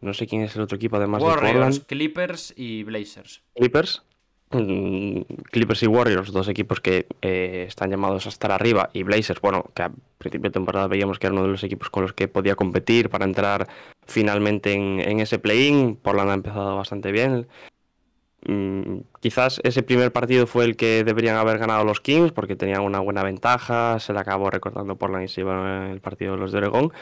[0.00, 3.42] no sé quién es el otro equipo además de Warriors, Portland, Clippers y Blazers.
[3.54, 4.02] Clippers.
[4.50, 9.40] Mm, Clippers y Warriors, dos equipos que eh, están llamados a estar arriba, y Blazers,
[9.40, 12.12] bueno, que a principio de temporada veíamos que era uno de los equipos con los
[12.12, 13.66] que podía competir para entrar
[14.06, 15.96] finalmente en, en ese play-in.
[15.96, 17.48] Portland ha empezado bastante bien.
[18.48, 22.82] Mm, quizás ese primer partido fue el que deberían haber ganado los Kings porque tenían
[22.82, 26.52] una buena ventaja, se le acabó recortando Portland y se iba el partido de los
[26.52, 26.92] de Oregón.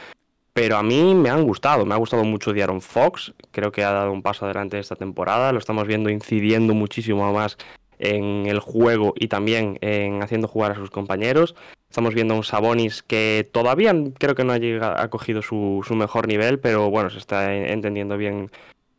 [0.54, 3.90] Pero a mí me han gustado, me ha gustado mucho Diaron Fox, creo que ha
[3.90, 7.58] dado un paso adelante esta temporada, lo estamos viendo incidiendo muchísimo más
[7.98, 11.56] en el juego y también en haciendo jugar a sus compañeros.
[11.90, 15.84] Estamos viendo a un Sabonis que todavía creo que no ha, llegado, ha cogido su,
[15.86, 18.50] su mejor nivel, pero bueno, se está entendiendo bien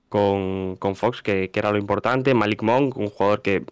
[0.10, 2.34] con, con Fox, que, que era lo importante.
[2.34, 3.64] Malik Monk, un jugador que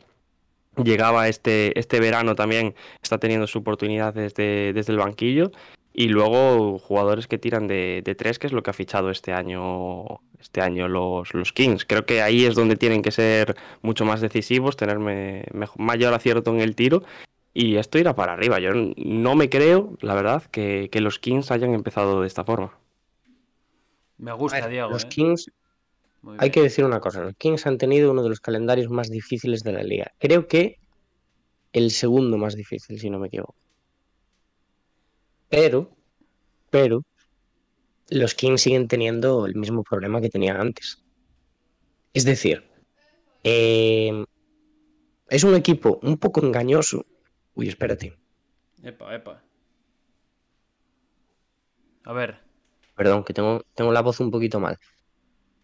[0.82, 5.52] llegaba este, este verano también, está teniendo su oportunidad desde, desde el banquillo.
[5.96, 9.32] Y luego jugadores que tiran de, de tres, que es lo que ha fichado este
[9.32, 11.86] año, este año los, los Kings.
[11.86, 16.14] Creo que ahí es donde tienen que ser mucho más decisivos, tener me- mejor- mayor
[16.16, 17.04] acierto en el tiro.
[17.54, 18.60] Y esto irá para arriba.
[18.60, 22.76] Yo no me creo, la verdad, que, que los Kings hayan empezado de esta forma.
[24.18, 24.90] Me gusta, ver, Diego.
[24.90, 25.10] los eh.
[25.10, 25.52] Kings,
[26.24, 26.52] Muy hay bien.
[26.54, 29.74] que decir una cosa, los Kings han tenido uno de los calendarios más difíciles de
[29.74, 30.12] la liga.
[30.20, 30.80] Creo que
[31.72, 33.54] el segundo más difícil, si no me equivoco.
[35.56, 35.96] Pero,
[36.72, 37.04] pero,
[38.10, 41.04] los Kings siguen teniendo el mismo problema que tenían antes.
[42.12, 42.63] Es decir,
[43.44, 44.26] eh,
[45.30, 47.06] es un equipo un poco engañoso.
[47.54, 48.18] Uy, espérate,
[48.82, 49.44] Epa, epa.
[52.06, 52.39] A ver,
[52.96, 54.80] perdón, que tengo, tengo la voz un poquito mal.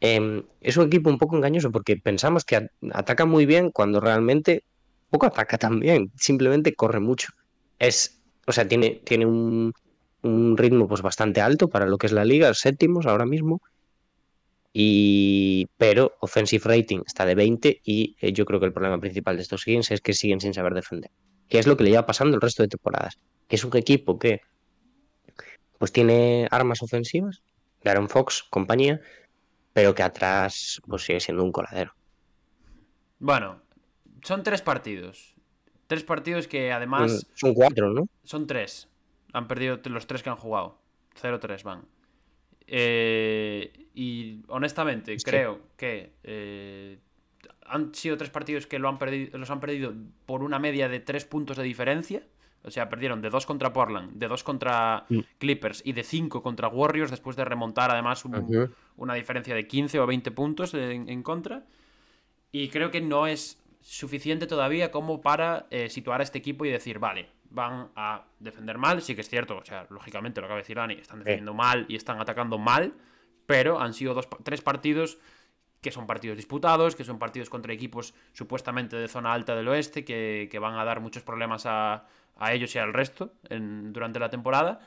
[0.02, 4.63] Em, es un equipo un poco engañoso porque pensamos que ataca muy bien cuando realmente
[5.10, 7.34] poco ataca tan bien, simplemente corre mucho.
[7.80, 8.18] Es,
[8.49, 9.73] o sea, tiene, tiene un,
[10.23, 13.62] un ritmo pues bastante alto para lo que es la liga, séptimos ahora mismo.
[14.73, 19.35] Y, pero offensive rating está de 20 y eh, yo creo que el problema principal
[19.35, 21.12] de estos Kings es que siguen sin saber defender.
[21.47, 23.19] Que es lo que le lleva pasando el resto de temporadas.
[23.47, 24.41] Que es un equipo que
[25.77, 27.41] pues tiene armas ofensivas,
[27.85, 28.99] Aaron Fox, compañía,
[29.73, 31.93] pero que atrás pues sigue siendo un coladero.
[33.19, 33.62] bueno,
[34.23, 35.35] son tres partidos.
[35.89, 38.08] Tres partidos que además Son cuatro, ¿no?
[38.23, 38.88] son tres.
[39.34, 40.78] Han perdido los tres que han jugado.
[41.19, 41.82] 0-3 van.
[42.67, 46.99] Eh, y honestamente, creo que eh,
[47.65, 49.93] han sido tres partidos que lo han perdido, los han perdido
[50.28, 52.21] por una media de tres puntos de diferencia.
[52.63, 55.19] O sea, perdieron de dos contra Portland, de dos contra Mm.
[55.39, 59.99] Clippers y de cinco contra Warriors después de remontar además un- una diferencia de 15
[59.99, 61.65] o 20 puntos en, en contra.
[62.52, 66.70] Y creo que no es suficiente todavía como para eh, situar a este equipo y
[66.70, 69.02] decir, vale, van a defender mal.
[69.02, 71.86] Sí que es cierto, o sea, lógicamente lo acaba de decir Dani, están defendiendo mal
[71.88, 72.94] y están atacando mal,
[73.46, 75.18] pero han sido dos, tres partidos
[75.82, 80.04] que son partidos disputados, que son partidos contra equipos supuestamente de zona alta del oeste,
[80.04, 84.20] que, que van a dar muchos problemas a, a ellos y al resto en- durante
[84.20, 84.82] la temporada.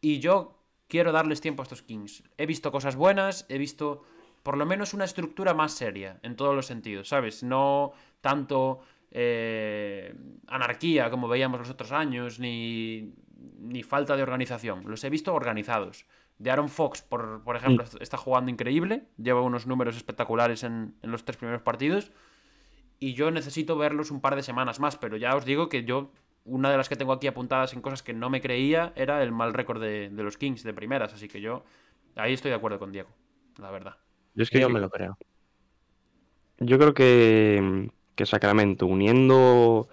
[0.00, 2.22] Y yo quiero darles tiempo a estos Kings.
[2.38, 4.04] He visto cosas buenas, he visto
[4.44, 7.42] por lo menos una estructura más seria en todos los sentidos, ¿sabes?
[7.42, 8.80] No tanto
[9.10, 10.14] eh,
[10.46, 13.14] anarquía como veíamos los otros años, ni,
[13.58, 14.82] ni falta de organización.
[14.86, 16.06] Los he visto organizados.
[16.38, 21.10] De Aaron Fox, por, por ejemplo, está jugando increíble, lleva unos números espectaculares en, en
[21.10, 22.12] los tres primeros partidos
[22.98, 26.10] y yo necesito verlos un par de semanas más, pero ya os digo que yo,
[26.44, 29.32] una de las que tengo aquí apuntadas en cosas que no me creía era el
[29.32, 31.64] mal récord de, de los Kings de primeras, así que yo
[32.14, 33.08] ahí estoy de acuerdo con Diego,
[33.58, 34.03] la verdad.
[34.34, 35.16] Yo es que Yo me lo creo.
[36.58, 39.88] Yo creo que, que Sacramento, uniendo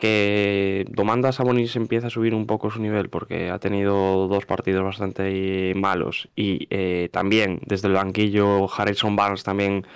[0.00, 4.82] que Domantas Sabonis empieza a subir un poco su nivel porque ha tenido dos partidos
[4.82, 9.86] bastante malos y eh, también desde el banquillo Harrison Barnes también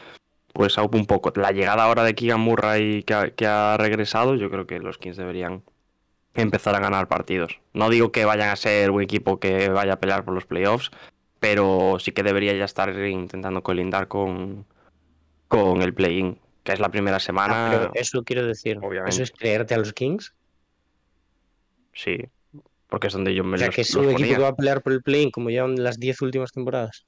[0.53, 1.33] pues aupa un poco.
[1.35, 4.99] La llegada ahora de Keegan Murray que ha, que ha regresado, yo creo que los
[4.99, 5.65] Kings deberían
[6.35, 7.61] empezar a ganar partidos.
[7.73, 10.91] No digo que vayan a ser un equipo que vaya a pelear por los playoffs,
[11.45, 14.65] pero sí que debería ya estar intentando colindar con,
[15.49, 17.69] con el play-in, que es la primera Ah, semana.
[17.71, 18.79] pero eso quiero decir.
[18.79, 19.11] obviamente.
[19.11, 20.35] ¿Eso es creerte a los Kings?
[21.93, 22.17] Sí,
[22.89, 24.37] porque es donde yo me O sea, los, que es los un equipo ponía.
[24.37, 27.05] que va a pelear por el play como llevan las 10 últimas temporadas.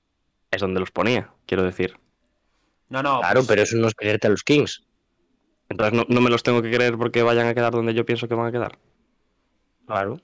[0.51, 1.97] Es donde los ponía, quiero decir.
[2.89, 4.85] No, no, Claro, pues, pero eso no es creerte a los Kings.
[5.69, 8.29] Entonces no, no me los tengo que creer porque vayan a quedar donde yo pienso
[8.29, 8.79] que van a quedar.
[9.87, 10.21] Claro.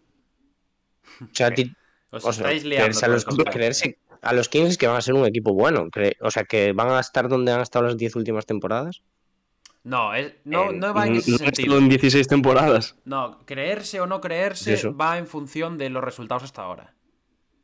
[1.21, 1.75] O sea, a ti-
[2.11, 2.85] os o sea, estáis liando.
[2.85, 5.53] creerse a, con los, creerse a los Kings es que van a ser un equipo
[5.53, 5.89] bueno.
[6.21, 9.03] o sea, que van a estar donde han estado las 10 últimas temporadas.
[9.85, 11.65] No, es- no, Eh, no va en ese no sentido.
[11.65, 12.97] estado en 16 temporadas.
[13.05, 14.97] No, creerse o no creerse Eso.
[14.97, 16.95] va en función de los resultados hasta ahora.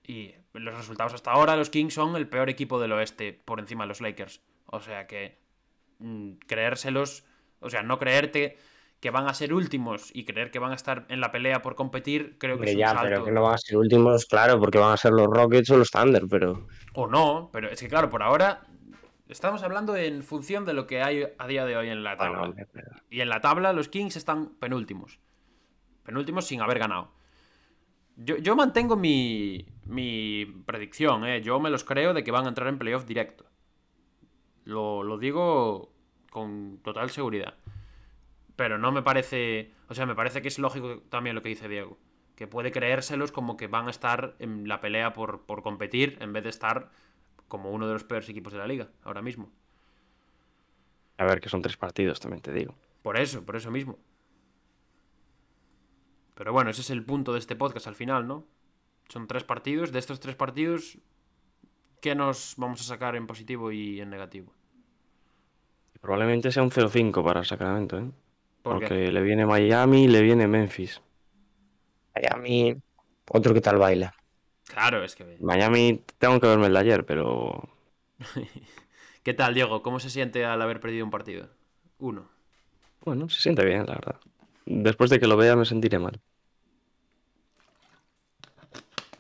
[0.05, 3.85] Y los resultados hasta ahora, los Kings son el peor equipo del oeste por encima
[3.85, 4.40] de los Lakers.
[4.66, 5.38] O sea que
[6.01, 7.25] mm, creérselos,
[7.61, 8.57] o sea, no creerte
[9.00, 11.76] que van a ser últimos y creer que van a estar en la pelea por
[11.76, 13.02] competir, creo que Hombre, es un ya, salto.
[13.04, 15.76] pero que no van a ser últimos, claro, porque van a ser los Rockets o
[15.76, 16.66] los Thunder, pero.
[16.94, 18.62] O no, pero es que claro, por ahora
[19.28, 22.38] estamos hablando en función de lo que hay a día de hoy en la tabla.
[22.40, 25.20] Bueno, pero- Y en la tabla los Kings están penúltimos.
[26.02, 27.12] Penúltimos sin haber ganado.
[28.16, 31.40] Yo, yo mantengo mi, mi predicción, ¿eh?
[31.40, 33.44] Yo me los creo de que van a entrar en playoff directo.
[34.64, 35.92] Lo, lo digo
[36.30, 37.54] con total seguridad.
[38.59, 39.71] Pero no me parece...
[39.88, 41.97] O sea, me parece que es lógico también lo que dice Diego.
[42.35, 46.33] Que puede creérselos como que van a estar en la pelea por, por competir en
[46.33, 46.90] vez de estar
[47.47, 49.53] como uno de los peores equipos de la liga ahora mismo.
[51.18, 52.75] A ver, que son tres partidos, también te digo.
[53.03, 53.97] Por eso, por eso mismo.
[56.35, 58.44] Pero bueno, ese es el punto de este podcast al final, ¿no?
[59.09, 59.92] Son tres partidos.
[59.92, 60.99] De estos tres partidos,
[62.01, 64.53] ¿qué nos vamos a sacar en positivo y en negativo?
[66.01, 68.11] Probablemente sea un 0-5 para Sacramento, ¿eh?
[68.68, 68.88] ¿Por qué?
[68.88, 71.00] Porque le viene Miami, le viene Memphis.
[72.14, 72.76] Miami,
[73.31, 74.14] otro que tal baila.
[74.64, 75.37] Claro, es que...
[75.40, 77.68] Miami tengo que verme el de ayer, pero
[79.22, 79.83] ¿Qué tal, Diego?
[79.83, 81.48] ¿Cómo se siente al haber perdido un partido?
[81.98, 82.28] Uno.
[83.00, 84.20] bueno, se siente bien, la verdad.
[84.66, 86.20] Después de que lo vea me sentiré mal.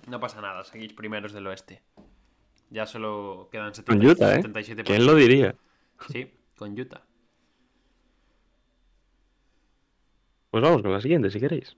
[0.06, 1.82] No pasa nada, seguís primeros del oeste.
[2.70, 4.36] Ya solo quedan Con 70 Utah, ¿eh?
[4.36, 5.54] 77 ¿Quién lo diría?
[6.10, 7.02] Sí, con Utah.
[10.50, 11.76] Pues vamos con la siguiente, si queréis.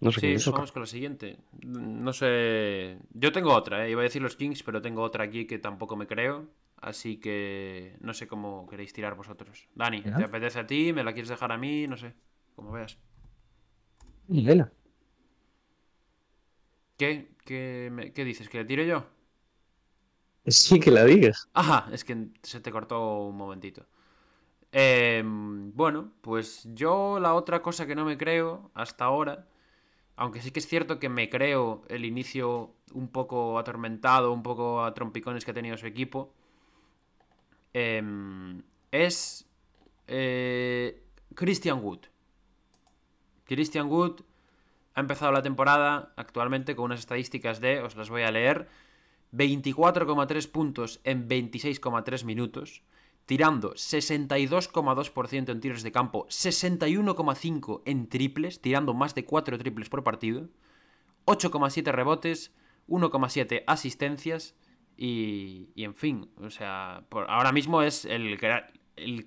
[0.00, 1.38] No sé Sí, vamos con la siguiente.
[1.62, 2.98] No sé.
[3.14, 3.90] Yo tengo otra, ¿eh?
[3.90, 6.50] iba a decir los Kings, pero tengo otra aquí que tampoco me creo.
[6.76, 9.68] Así que no sé cómo queréis tirar vosotros.
[9.74, 10.02] Dani.
[10.16, 10.92] ¿te apetece a ti?
[10.92, 11.86] ¿Me la quieres dejar a mí?
[11.86, 12.14] No sé.
[12.56, 12.98] Como veas.
[14.28, 14.72] Vela.
[16.96, 17.34] ¿Qué?
[17.44, 18.48] ¿Qué, me- qué dices?
[18.48, 19.06] ¿Que le tiro yo?
[20.46, 21.48] Sí, que la digas.
[21.54, 23.86] Ajá, es que se te cortó un momentito.
[24.72, 29.46] Em, bueno, pues yo la otra cosa que no me creo hasta ahora,
[30.16, 34.82] aunque sí que es cierto que me creo el inicio un poco atormentado, un poco
[34.84, 36.32] a trompicones que ha tenido su equipo,
[37.74, 39.46] em, es
[40.06, 41.02] eh,
[41.34, 42.00] Christian Wood.
[43.44, 44.22] Christian Wood
[44.94, 48.68] ha empezado la temporada actualmente con unas estadísticas de, os las voy a leer,
[49.32, 52.82] 24,3 puntos en 26,3 minutos,
[53.32, 60.04] tirando 62,2% en tiros de campo, 61,5% en triples, tirando más de 4 triples por
[60.04, 60.50] partido,
[61.24, 62.52] 8,7 rebotes,
[62.88, 64.54] 1,7 asistencias
[64.98, 68.38] y, y en fin, o sea, ahora mismo es el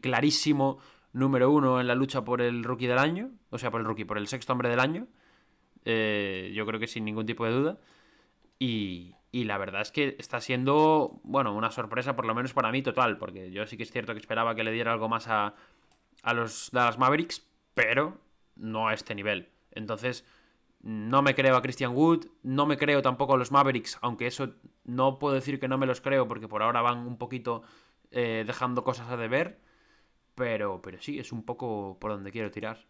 [0.01, 0.77] clarísimo
[1.11, 4.05] número uno en la lucha por el rookie del año, o sea, por el rookie,
[4.05, 5.07] por el sexto hombre del año,
[5.83, 7.79] eh, yo creo que sin ningún tipo de duda.
[8.59, 12.71] Y, y la verdad es que está siendo, bueno, una sorpresa por lo menos para
[12.71, 15.27] mí total, porque yo sí que es cierto que esperaba que le diera algo más
[15.27, 15.55] a,
[16.23, 18.17] a los Dallas Mavericks, pero
[18.55, 19.49] no a este nivel.
[19.71, 20.25] Entonces,
[20.81, 24.55] No me creo a Christian Wood, no me creo tampoco a los Mavericks, aunque eso
[24.85, 27.63] no puedo decir que no me los creo porque por ahora van un poquito
[28.11, 29.59] eh, dejando cosas a deber.
[30.35, 32.85] Pero, pero sí, es un poco por donde quiero tirar.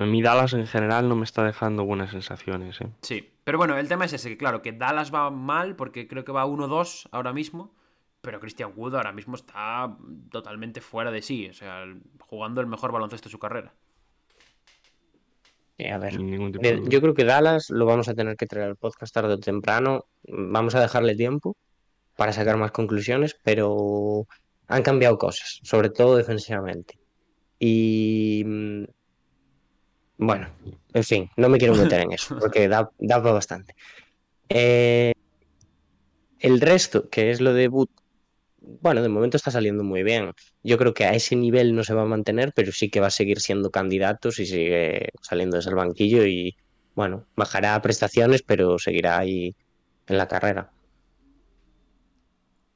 [0.00, 2.80] A mí Dallas en general no me está dejando buenas sensaciones.
[2.80, 2.88] ¿eh?
[3.02, 6.24] Sí, pero bueno, el tema es ese, que claro, que Dallas va mal porque creo
[6.24, 7.74] que va 1-2 ahora mismo,
[8.20, 9.96] pero Christian Wood ahora mismo está
[10.30, 11.84] totalmente fuera de sí, o sea,
[12.20, 13.72] jugando el mejor baloncesto de su carrera.
[15.78, 18.76] Eh, a ver, de- yo creo que Dallas lo vamos a tener que traer al
[18.76, 20.04] podcast tarde o temprano.
[20.28, 21.56] Vamos a dejarle tiempo
[22.16, 24.26] para sacar más conclusiones, pero
[24.68, 26.98] han cambiado cosas, sobre todo defensivamente.
[27.58, 28.84] Y mm,
[30.20, 30.48] bueno,
[30.92, 33.74] en fin, no me quiero meter en eso, porque da, da bastante.
[34.50, 35.14] Eh,
[36.38, 37.90] el resto, que es lo de Boot,
[38.60, 40.32] bueno, de momento está saliendo muy bien.
[40.62, 43.06] Yo creo que a ese nivel no se va a mantener, pero sí que va
[43.06, 46.54] a seguir siendo candidato si sigue saliendo desde el banquillo y,
[46.94, 49.54] bueno, bajará prestaciones, pero seguirá ahí
[50.06, 50.70] en la carrera.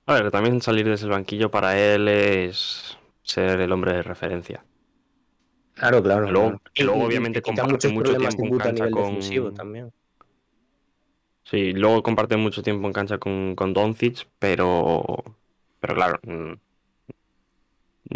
[0.07, 4.65] A ver, también salir desde el banquillo para él es ser el hombre de referencia.
[5.75, 6.31] Claro, claro.
[6.31, 6.63] Luego- claro.
[6.73, 9.93] que luego obviamente comparte mucho tiempo en cancha con- también.
[11.45, 15.05] Sí, luego comparte mucho tiempo en cancha con, con Doncic, pero,
[15.79, 16.53] pero claro, mm,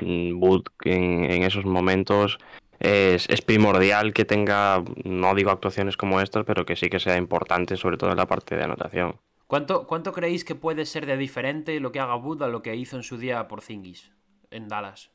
[0.02, 2.38] mm, Wood en, en esos momentos
[2.80, 7.16] es, es primordial que tenga, no digo actuaciones como estas, pero que sí que sea
[7.16, 9.16] importante, sobre todo en la parte de anotación.
[9.46, 12.76] ¿Cuánto, ¿Cuánto creéis que puede ser de diferente lo que haga Wood a lo que
[12.76, 14.12] hizo en su día por Zingis
[14.50, 15.11] en Dallas?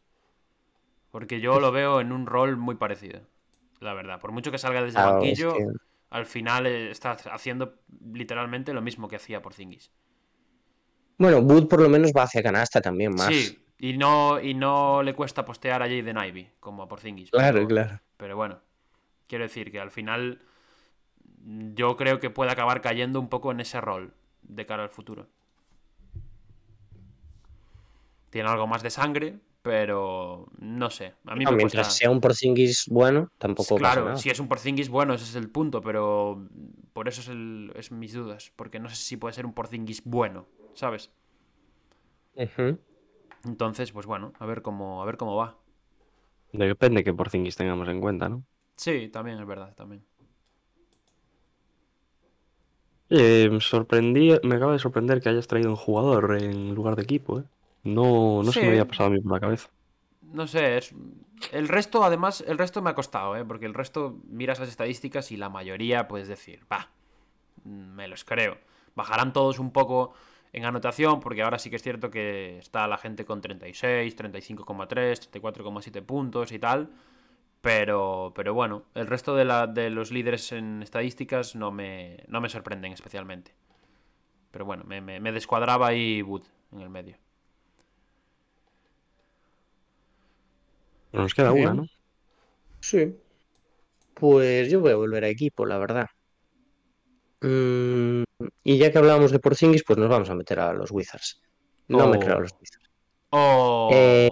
[1.13, 3.21] Porque yo lo veo en un rol muy parecido,
[3.79, 4.19] la verdad.
[4.19, 5.57] Por mucho que salga desde el Ah, banquillo,
[6.09, 7.75] al final eh, está haciendo
[8.13, 9.91] literalmente lo mismo que hacía por Zingis.
[11.17, 13.33] Bueno, Wood por lo menos va hacia canasta también más.
[13.33, 17.31] Sí, y no, y no le cuesta postear a Jaden Ivy, como a Porzingis.
[17.31, 17.99] Claro, pero, claro.
[18.17, 18.61] Pero bueno,
[19.27, 20.41] quiero decir que al final
[21.75, 25.27] yo creo que puede acabar cayendo un poco en ese rol de cara al futuro.
[28.29, 31.15] Tiene algo más de sangre, pero no sé.
[31.25, 31.97] A mí No, me mientras cuesta...
[31.97, 34.21] sea un Porzingis bueno, tampoco pasa Claro, nada.
[34.21, 36.47] si es un Porzingis bueno, ese es el punto, pero
[36.93, 40.03] por eso es, el, es mis dudas, porque no sé si puede ser un Porzingis
[40.05, 41.11] bueno, ¿sabes?
[43.45, 45.57] Entonces, pues bueno, a ver cómo, a ver cómo va.
[46.69, 48.37] Depende que por Zingis tengamos en cuenta, ¿no?
[48.75, 50.05] Sí, también es verdad, también.
[53.09, 57.39] Me sorprendí, me acaba de sorprender que hayas traído un jugador en lugar de equipo,
[57.39, 57.43] ¿eh?
[57.83, 59.69] No, no se me había pasado a mí por la cabeza.
[60.21, 60.95] No sé, es...
[61.51, 63.45] el resto, además, el resto me ha costado, ¿eh?
[63.45, 66.89] Porque el resto, miras las estadísticas y la mayoría puedes decir, va,
[67.63, 68.57] me los creo.
[68.95, 70.13] Bajarán todos un poco
[70.53, 75.29] en anotación, porque ahora sí que es cierto que está la gente con 36, 35,3,
[75.31, 76.89] 34,7 puntos y tal.
[77.61, 82.41] Pero, pero bueno, el resto de, la, de los líderes en estadísticas no me, no
[82.41, 83.53] me sorprenden especialmente.
[84.51, 87.22] Pero bueno, me, me, me descuadraba ahí Wood en el medio.
[91.13, 91.65] Pero nos queda Bien.
[91.69, 91.87] una, ¿no?
[92.81, 93.15] Sí.
[94.15, 96.07] Pues yo voy a volver a equipo, la verdad.
[97.41, 98.23] Mm,
[98.63, 101.39] y ya que hablábamos de Porzingis, pues nos vamos a meter a los Wizards.
[101.87, 102.19] No me Oh.
[102.19, 102.89] creo a los Wizards.
[103.29, 103.89] ¡Oh!
[103.93, 104.29] Eh,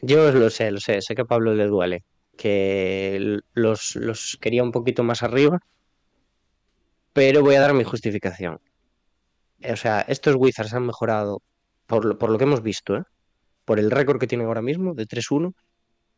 [0.00, 2.04] Yo lo sé, lo sé, sé que a Pablo le duele,
[2.36, 5.58] que los, los quería un poquito más arriba,
[7.12, 8.60] pero voy a dar mi justificación.
[9.68, 11.40] O sea, estos Wizards han mejorado,
[11.86, 13.02] por lo, por lo que hemos visto, ¿eh?
[13.64, 15.54] Por el récord que tienen ahora mismo de 3-1,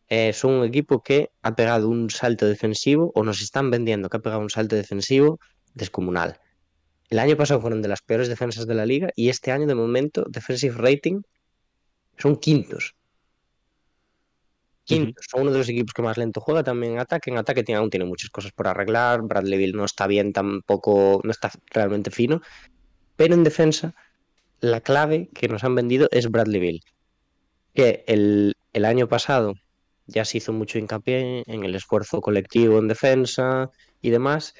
[0.08, 4.18] eh, son un equipo que ha pegado un salto defensivo, o nos están vendiendo que
[4.18, 5.40] ha pegado un salto defensivo
[5.74, 6.40] descomunal.
[7.08, 9.74] El año pasado fueron de las peores defensas de la liga y este año, de
[9.74, 11.22] momento, defensive rating
[12.18, 12.94] son quintos.
[14.84, 17.30] Quintos, son uno de los equipos que más lento juega también en ataque.
[17.30, 19.22] En ataque tiene, aún tiene muchas cosas por arreglar.
[19.22, 22.42] Bradley Bill no está bien tampoco, no está realmente fino.
[23.16, 23.94] Pero en defensa,
[24.60, 26.82] la clave que nos han vendido es Bradley Bill.
[27.74, 29.54] Que el, el año pasado
[30.06, 33.70] ya se hizo mucho hincapié en el esfuerzo colectivo en defensa
[34.00, 34.54] y demás.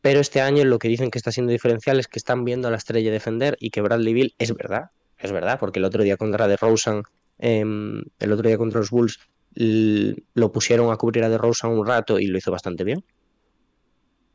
[0.00, 2.70] Pero este año lo que dicen que está siendo diferencial es que están viendo a
[2.70, 6.16] la estrella defender y que Bradley Bill es verdad, es verdad, porque el otro día
[6.16, 7.02] contra DeRozan,
[7.38, 9.18] eh, el otro día contra los Bulls,
[9.52, 13.04] lo pusieron a cubrir a DeRozan un rato y lo hizo bastante bien.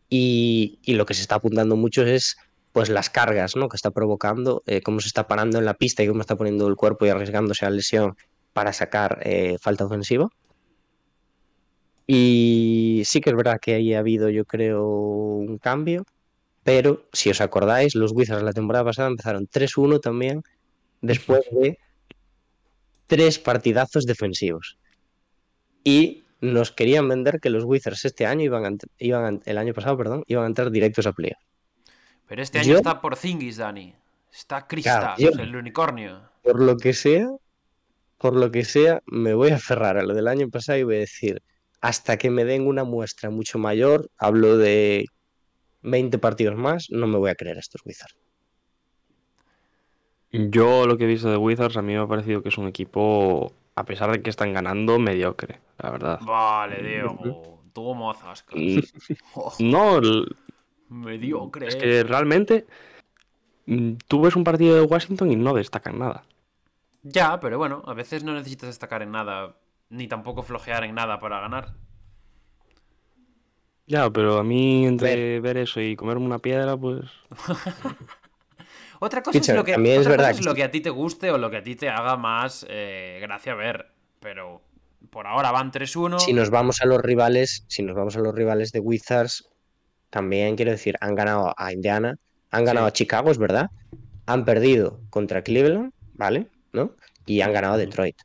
[0.08, 2.38] Y, y lo que se está apuntando mucho es
[2.76, 3.70] pues las cargas ¿no?
[3.70, 6.68] que está provocando, eh, cómo se está parando en la pista y cómo está poniendo
[6.68, 8.18] el cuerpo y arriesgándose a lesión
[8.52, 10.28] para sacar eh, falta ofensiva.
[12.06, 16.04] Y sí que es verdad que ahí ha habido, yo creo, un cambio,
[16.64, 20.44] pero si os acordáis, los Wizards la temporada pasada empezaron 3-1 también,
[21.00, 21.80] después de
[23.08, 24.78] tres partidazos defensivos.
[25.86, 28.44] Y nos querían vender que los Wizards este año
[29.00, 31.40] iban, el año pasado, perdón, iban a entrar directos a playoff.
[32.28, 33.94] Pero este año Yo- está por Zingis, Dani.
[34.34, 36.22] Está Kristaps, yo- el unicornio.
[36.44, 37.30] Por lo que sea,
[38.18, 40.96] por lo que sea, me voy a aferrar a lo del año pasado y voy
[40.96, 41.42] a decir,
[41.82, 45.06] hasta que me den una muestra mucho mayor, hablo de
[45.84, 48.16] 20 partidos más, no me voy a creer a estos Wizards.
[50.32, 52.68] Yo lo que he visto de Wizards a mí me ha parecido que es un
[52.68, 56.20] equipo, a pesar de que están ganando, mediocre, la verdad.
[56.22, 57.62] Vale, Diego.
[58.14, 58.56] Zasca.
[58.56, 58.80] Mm,
[59.36, 60.36] Oh, No, el-
[60.96, 61.68] mediocre.
[61.68, 62.66] es que realmente
[63.66, 66.24] mm, tú ves un partido de Washington y no destacan nada.
[67.04, 69.56] Ya, pero bueno, a veces no necesitas destacar en nada,
[69.90, 71.76] ni tampoco flojear en nada para ganar.
[73.88, 77.06] Ya, pero a mí entre ver eso y comerme una piedra, pues...
[79.00, 81.38] Otra cosa es lo que, es cosa es lo que a ti te guste o
[81.38, 83.92] lo que a ti te haga más eh, gracia ver.
[84.20, 84.62] Pero
[85.10, 86.20] por ahora van 3-1.
[86.20, 89.50] Si nos vamos a los rivales, si nos vamos a los rivales de Wizards,
[90.20, 92.16] también quiero decir, han ganado a Indiana,
[92.50, 92.90] han ganado Sí.
[92.90, 93.70] a Chicago, es verdad,
[94.26, 96.48] han perdido contra Cleveland, ¿vale?
[96.72, 96.92] ¿No?
[97.26, 98.16] Y han ganado a Detroit.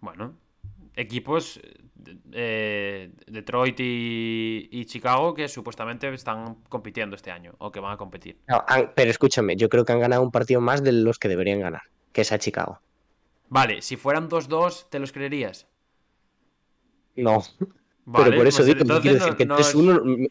[0.00, 0.34] Bueno,
[0.96, 1.60] equipos
[2.32, 7.96] eh, Detroit y, y Chicago que supuestamente están compitiendo este año o que van a
[7.98, 8.38] competir.
[8.48, 11.28] No, han- pero escúchame, yo creo que han ganado un partido más de los que
[11.28, 11.82] deberían ganar,
[12.14, 12.80] que es a Chicago.
[13.50, 15.66] Vale, si fueran 2-2, ¿te los creerías?
[17.16, 17.42] No,
[18.04, 19.92] Vale, pero por eso pues digo, no- decir que no 3-1
[20.24, 20.30] es-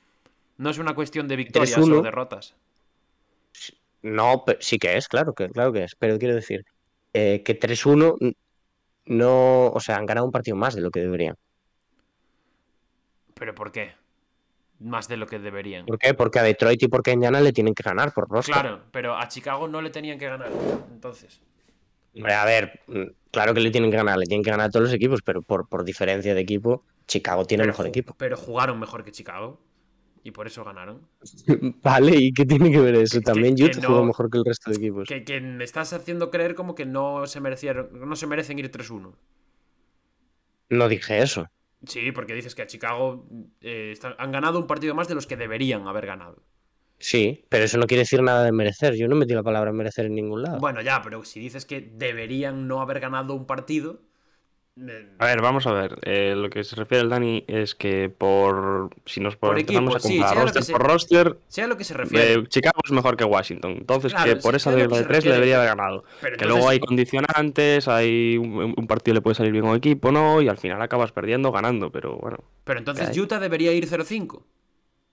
[0.58, 2.00] No es una cuestión de victorias 3-1.
[2.00, 2.56] o derrotas.
[4.02, 5.96] No, pe- sí que es, claro que, claro que es.
[5.96, 6.66] Pero quiero decir
[7.14, 8.36] eh, que 3-1 n-
[9.06, 11.36] no, o sea, han ganado un partido más de lo que deberían.
[13.34, 13.94] ¿Pero por qué?
[14.80, 15.86] Más de lo que deberían.
[15.86, 16.14] ¿Por qué?
[16.14, 18.54] Porque a Detroit y porque a Indiana le tienen que ganar por roster.
[18.54, 20.50] Claro, pero a Chicago no le tenían que ganar.
[20.92, 21.42] Entonces.
[22.16, 24.70] Hombre, a ver, mm, claro que le tienen que ganar, le tienen que ganar a
[24.70, 28.16] todos los equipos, pero por, por diferencia de equipo, Chicago tiene pero mejor equipo.
[28.18, 29.62] Pero jugaron mejor que Chicago.
[30.24, 31.08] Y por eso ganaron.
[31.84, 33.20] Vale, ¿y qué tiene que ver eso?
[33.22, 35.08] También que Utah no- jugó mejor que el resto de equipos.
[35.08, 37.90] Que, que me estás haciendo creer como que no se merecieron.
[38.08, 39.14] No se merecen ir 3-1.
[40.70, 41.48] No dije eso.
[41.86, 43.26] Sí, porque dices que a Chicago
[43.62, 46.44] eh, están- han ganado un partido más de los que deberían haber ganado.
[47.00, 48.96] Sí, pero eso no quiere decir nada de merecer.
[48.96, 50.60] Yo no metí la palabra merecer en ningún lado.
[50.60, 54.02] Bueno, ya, pero si dices que deberían no haber ganado un partido.
[55.20, 55.98] A ver, vamos a ver.
[56.04, 58.90] eh, lo que se refiere el Dani es que por...
[59.06, 61.78] Si nos Por empezamos equipo, a sí, comparar sea roster se- por roster, sea lo
[61.78, 62.34] que se refiere.
[62.34, 63.72] eh, Chicago es mejor que Washington.
[63.80, 66.04] Entonces, Claro, que por esa regla de tres le debería haber ganado.
[66.22, 69.72] Pero Que entonces- luego hay condicionantes, hay un, un partido le puede salir bien a
[69.72, 70.42] un equipo, ¿no?
[70.42, 72.38] Y al final acabas perdiendo ganando, pero bueno.
[72.64, 73.18] Pero entonces.
[73.18, 74.44] Utah debería ir 0-5.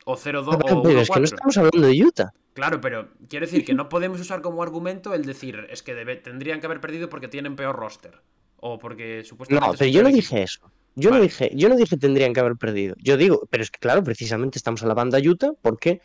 [0.08, 0.22] O 0-2
[0.62, 1.34] Pero, o pero es que no 1-4.
[1.34, 2.32] estamos hablando de Utah.
[2.54, 6.16] Claro, pero quiero decir que no podemos usar como argumento el decir es que debe-
[6.22, 8.20] tendrían que haber perdido porque tienen peor roster.
[8.58, 9.66] O porque supuestamente.
[9.66, 10.70] No, pero yo no dije eso.
[10.98, 12.96] Yo no dije, yo no dije tendrían que haber perdido.
[12.98, 16.00] Yo digo, pero es que claro, precisamente estamos alabando a Utah porque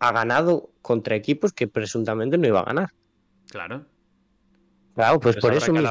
[0.00, 2.90] ha ganado contra equipos que presuntamente no iba a ganar.
[3.48, 3.86] Claro.
[4.94, 5.72] Claro, pues por eso.
[5.72, 5.84] Creo,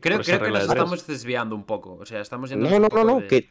[0.00, 1.94] creo que nos estamos desviando un poco.
[1.94, 3.50] O sea, estamos yendo No, no, no, no, que,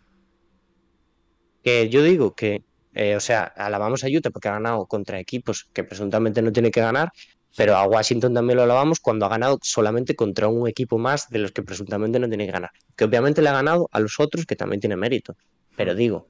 [1.64, 2.64] que yo digo que,
[2.94, 6.70] eh, o sea, alabamos a Utah porque ha ganado contra equipos que presuntamente no tiene
[6.70, 7.12] que ganar,
[7.58, 11.40] pero a Washington también lo alabamos cuando ha ganado solamente contra un equipo más de
[11.40, 12.70] los que presuntamente no tiene que ganar.
[12.96, 15.36] Que obviamente le ha ganado a los otros que también tiene mérito.
[15.76, 16.28] Pero digo,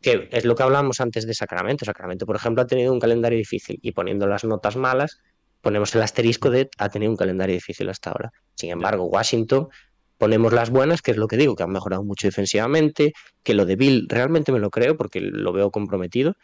[0.00, 1.84] que es lo que hablábamos antes de Sacramento.
[1.84, 5.20] Sacramento, por ejemplo, ha tenido un calendario difícil y poniendo las notas malas,
[5.60, 8.32] ponemos el asterisco de ha tenido un calendario difícil hasta ahora.
[8.54, 9.68] Sin embargo, Washington
[10.16, 13.12] ponemos las buenas, que es lo que digo, que han mejorado mucho defensivamente,
[13.42, 16.36] que lo de Bill realmente me lo creo porque lo veo comprometido,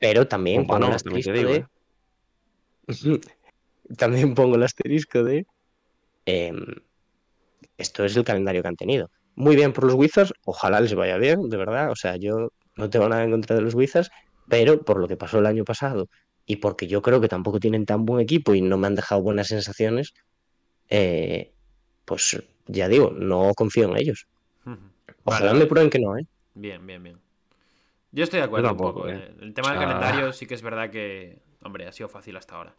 [0.00, 1.66] pero también Opa, pongo no, el asterisco digo, de...
[3.96, 5.46] también pongo el asterisco de...
[6.26, 6.64] em,
[7.78, 9.10] esto es el calendario que han tenido.
[9.34, 12.90] Muy bien por los Wizards, ojalá les vaya bien, de verdad, o sea, yo no
[12.90, 14.10] tengo nada en contra de los Wizards,
[14.48, 16.08] pero por lo que pasó el año pasado
[16.46, 19.22] y porque yo creo que tampoco tienen tan buen equipo y no me han dejado
[19.22, 20.12] buenas sensaciones,
[20.88, 21.52] eh,
[22.04, 24.26] pues ya digo, no confío en ellos.
[25.24, 26.26] Ojalá Vale, me prueben que no, ¿eh?
[26.54, 27.21] Bien, bien, bien.
[28.12, 29.08] Yo estoy de acuerdo un poco.
[29.08, 29.16] eh.
[29.16, 29.34] eh.
[29.40, 32.76] El tema del calendario sí que es verdad que, hombre, ha sido fácil hasta ahora.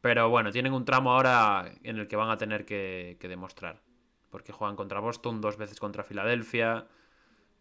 [0.00, 3.80] Pero bueno, tienen un tramo ahora en el que van a tener que, que demostrar.
[4.30, 6.86] Porque juegan contra Boston, dos veces contra Filadelfia,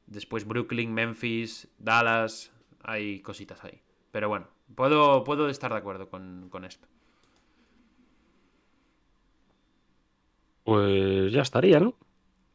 [0.07, 2.51] después Brooklyn, Memphis, Dallas.
[2.83, 3.81] Hay cositas ahí.
[4.11, 6.87] Pero bueno, puedo, puedo estar de acuerdo con, con esto.
[10.63, 11.95] Pues ya estaría, ¿no?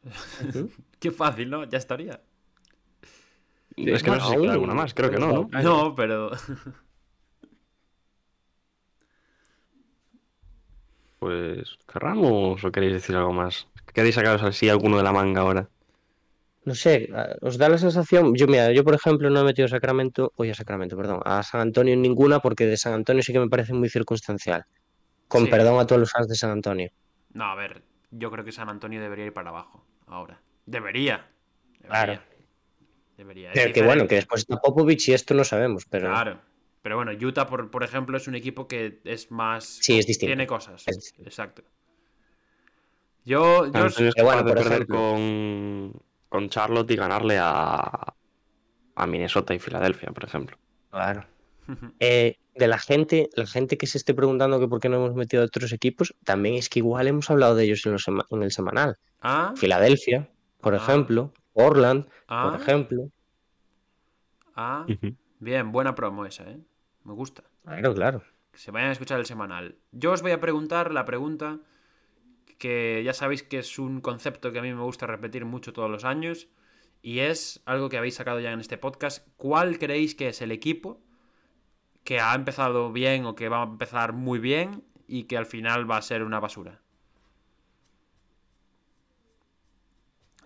[0.99, 1.63] Qué fácil, ¿no?
[1.63, 2.21] Ya estaría.
[3.77, 5.49] Es que no sé si queda alguna más, creo que no, ¿no?
[5.61, 6.31] No, pero
[11.19, 13.67] Pues cerramos o queréis decir algo más.
[13.93, 15.69] queréis sacaros así alguno de la manga ahora.
[16.65, 18.35] No sé, a- ¿os da la sensación?
[18.35, 21.41] Yo, mira, yo por ejemplo no he metido a Sacramento, oye, a Sacramento, perdón, a
[21.43, 24.65] San Antonio en ninguna porque de San Antonio sí que me parece muy circunstancial.
[25.27, 25.49] Con Sí.
[25.49, 26.89] perdón a todos los fans de San Antonio.
[27.33, 30.41] No, a ver, yo creo que San Antonio debería ir para abajo ahora.
[30.65, 31.27] Debería.
[31.79, 31.89] debería.
[31.89, 32.21] Claro.
[33.23, 33.51] Debería.
[33.51, 36.39] Es Que, bueno, que después está Popovich y esto no sabemos, pero Claro.
[36.81, 39.63] Pero bueno, Utah, por, por ejemplo, es un equipo que es más.
[39.65, 40.29] Sí, es distinto.
[40.31, 40.83] Tiene cosas.
[40.87, 41.13] Es.
[41.19, 41.61] Exacto.
[43.23, 43.71] Yo.
[43.71, 44.97] yo es bueno, de por perder ejemplo.
[44.97, 45.93] con,
[46.29, 48.13] con Charlotte y ganarle a,
[48.95, 50.57] a Minnesota y Filadelfia, por ejemplo.
[50.89, 51.25] claro.
[51.99, 55.13] Eh, de la gente, la gente que se esté preguntando que por qué no hemos
[55.15, 58.25] metido a otros equipos, también es que igual hemos hablado de ellos en, los sema-
[58.29, 58.97] en el semanal.
[59.21, 60.27] ah, Filadelfia,
[60.59, 60.77] por Ah.
[60.77, 63.09] ejemplo, Portland, ah, por ejemplo.
[64.55, 64.85] ah.
[65.39, 66.59] Bien, buena promo esa, ¿eh?
[67.03, 67.43] Me gusta.
[67.63, 68.23] Claro, claro.
[68.51, 69.75] Que se vayan a escuchar el semanal.
[69.91, 71.59] Yo os voy a preguntar la pregunta
[72.57, 75.89] que ya sabéis que es un concepto que a mí me gusta repetir mucho todos
[75.89, 76.47] los años
[77.01, 79.27] y es algo que habéis sacado ya en este podcast.
[79.37, 81.01] ¿Cuál creéis que es el equipo
[82.03, 85.89] que ha empezado bien o que va a empezar muy bien y que al final
[85.89, 86.81] va a ser una basura?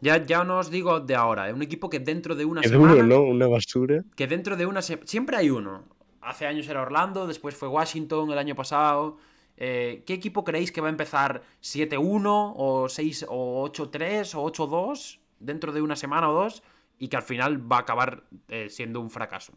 [0.01, 1.53] Ya, ya no os digo de ahora, ¿eh?
[1.53, 3.21] un equipo que dentro de una Es semana uno, ¿no?
[3.23, 4.03] Una basura.
[4.15, 5.85] que dentro de una se- siempre hay uno.
[6.21, 9.17] Hace años era Orlando, después fue Washington el año pasado.
[9.57, 15.19] Eh, ¿Qué equipo creéis que va a empezar 7-1 o 6 o 8-3 o 8-2
[15.39, 16.61] dentro de una semana o dos
[16.99, 19.53] y que al final va a acabar eh, siendo un fracaso?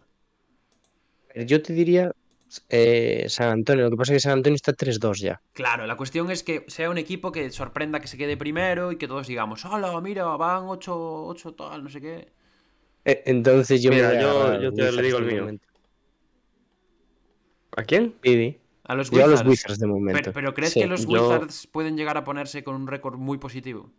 [1.35, 2.13] Yo te diría
[2.69, 3.85] eh, San Antonio.
[3.85, 5.41] Lo que pasa es que San Antonio está 3-2 ya.
[5.53, 8.97] Claro, la cuestión es que sea un equipo que sorprenda que se quede primero y
[8.97, 12.29] que todos digamos, hola, mira, van 8, 8 tal, no sé qué.
[13.05, 15.41] Eh, Entonces yo Mira, me yo- a yo te Wizards digo el mío.
[15.41, 15.67] momento.
[17.77, 18.13] ¿A quién?
[18.21, 18.59] Pidi.
[18.85, 19.41] A los Yo a Wizards.
[19.45, 20.19] los Wizards de momento.
[20.21, 23.17] Pero, pero ¿crees Sí, que los yo- Wizards pueden llegar a ponerse con un récord
[23.19, 23.91] muy positivo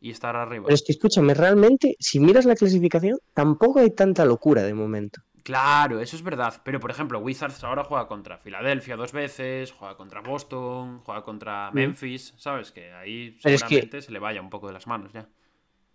[0.00, 0.64] y estar arriba?
[0.66, 5.22] Pero es que escúchame, realmente, si miras la clasificación, tampoco hay tanta locura de momento.
[5.44, 6.60] Claro, eso es verdad.
[6.64, 11.70] Pero por ejemplo, Wizards ahora juega contra Filadelfia dos veces, juega contra Boston, juega contra
[11.70, 12.72] Memphis, ¿sabes?
[12.72, 13.40] Que ahí Mm.
[13.42, 15.28] Pero es que- seguramente se le vaya un poco de las manos ya.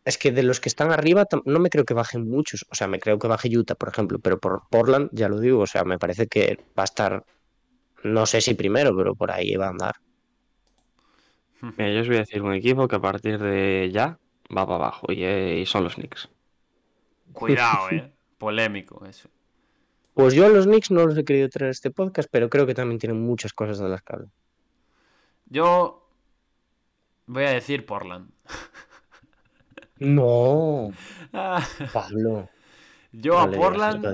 [0.05, 2.65] Es que de los que están arriba no me creo que bajen muchos.
[2.71, 5.61] O sea, me creo que baje Utah, por ejemplo, pero por Portland, ya lo digo,
[5.61, 7.25] o sea, me parece que va a estar,
[8.03, 9.95] no sé si primero, pero por ahí va a andar.
[11.61, 14.17] Mira, yo os voy a decir un equipo que a partir de ya
[14.55, 16.29] va para abajo y, eh, y son los Knicks.
[17.33, 18.11] Cuidado, eh.
[18.37, 19.29] Polémico eso.
[20.13, 22.65] Pues yo a los Knicks no los he querido traer a este podcast, pero creo
[22.65, 24.31] que también tienen muchas cosas de las que hablan.
[25.45, 26.07] Yo
[27.25, 28.29] voy a decir Portland.
[30.01, 30.91] No,
[31.33, 32.47] Ah, Pablo.
[33.11, 34.05] Yo no a Portland.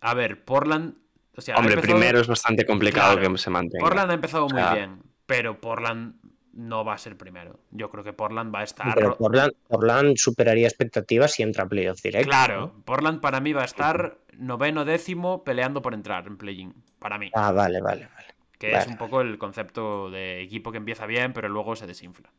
[0.00, 0.94] a ver, Portland.
[1.36, 3.32] O sea, ha Hombre, empezado- primero es bastante complicado Claro.
[3.32, 3.82] que se mantenga.
[3.82, 6.16] Portland ha empezado muy bien, pero Portland
[6.56, 7.60] no va a ser primero.
[7.70, 8.94] Yo creo que Portland va a estar.
[8.94, 12.28] Pero ro- Portland, Portland superaría expectativas si entra a playoff directo.
[12.28, 12.72] Claro.
[12.84, 16.74] Portland para mí va a estar noveno décimo peleando por entrar en play-in.
[16.98, 17.30] Para mí.
[17.34, 18.26] Ah, vale, vale, vale.
[18.58, 22.30] Que es un poco el concepto de equipo que empieza bien, pero luego se desinfla.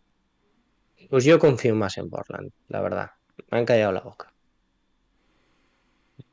[1.10, 3.12] Pues yo confío más en Portland, la verdad.
[3.52, 4.34] Me han callado la boca.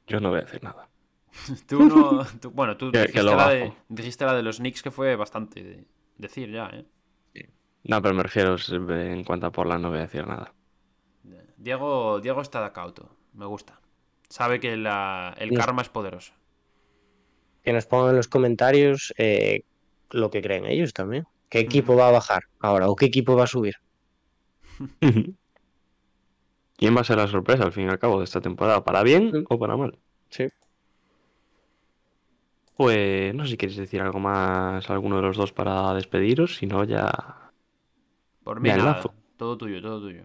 [0.06, 0.88] Yo no voy a decir nada.
[1.68, 2.24] Tú no.
[2.40, 3.76] tú- bueno, tú Que- que dijiste, la de, bajo.
[3.88, 5.84] dijiste la de los Knicks que fue bastante de-
[6.16, 6.84] decir ya, ¿eh?
[7.84, 10.52] No, pero me refiero eh, en cuanto a Portland no voy a decir nada.
[11.56, 13.08] Diego, Diego está de cauto.
[13.34, 13.80] Me gusta.
[14.28, 16.32] Sabe que la- el karma es poderoso.
[17.62, 19.62] Que nos pongan en los comentarios eh,
[20.10, 21.26] lo que creen ellos también.
[21.48, 23.76] ¿Qué equipo va a bajar ahora o qué equipo va a subir?
[26.76, 28.82] ¿Quién va a ser la sorpresa al fin y al cabo de esta temporada?
[28.84, 29.44] ¿Para bien Mm.
[29.48, 29.96] o para mal?
[30.30, 30.48] Sí.
[32.76, 36.66] Pues no sé si queréis decir algo más alguno de los dos para despediros, si
[36.66, 37.43] no ya...
[38.44, 39.02] Por mí nada.
[39.36, 40.24] Todo tuyo, todo tuyo.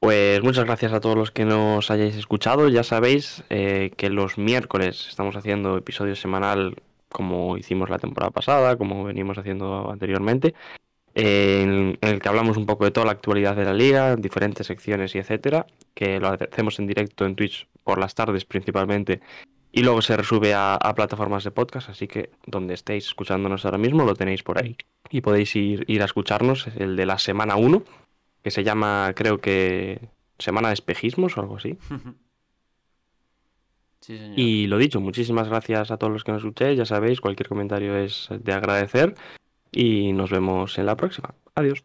[0.00, 2.68] Pues muchas gracias a todos los que nos hayáis escuchado.
[2.68, 6.76] Ya sabéis eh, que los miércoles estamos haciendo episodio semanal
[7.08, 10.54] como hicimos la temporada pasada, como venimos haciendo anteriormente,
[11.14, 14.66] en, en el que hablamos un poco de toda la actualidad de la liga, diferentes
[14.66, 19.20] secciones y etcétera, que lo hacemos en directo en Twitch por las tardes principalmente
[19.78, 23.78] y luego se resube a, a plataformas de podcast, así que donde estéis escuchándonos ahora
[23.78, 24.76] mismo lo tenéis por ahí.
[25.10, 27.82] Y podéis ir, ir a escucharnos, el de la semana 1,
[28.42, 30.00] que se llama, creo que,
[30.38, 31.78] Semana de Espejismos o algo así.
[34.00, 34.38] Sí, señor.
[34.38, 37.96] Y lo dicho, muchísimas gracias a todos los que nos escuchéis, ya sabéis, cualquier comentario
[37.96, 39.16] es de agradecer
[39.72, 41.34] y nos vemos en la próxima.
[41.56, 41.84] Adiós.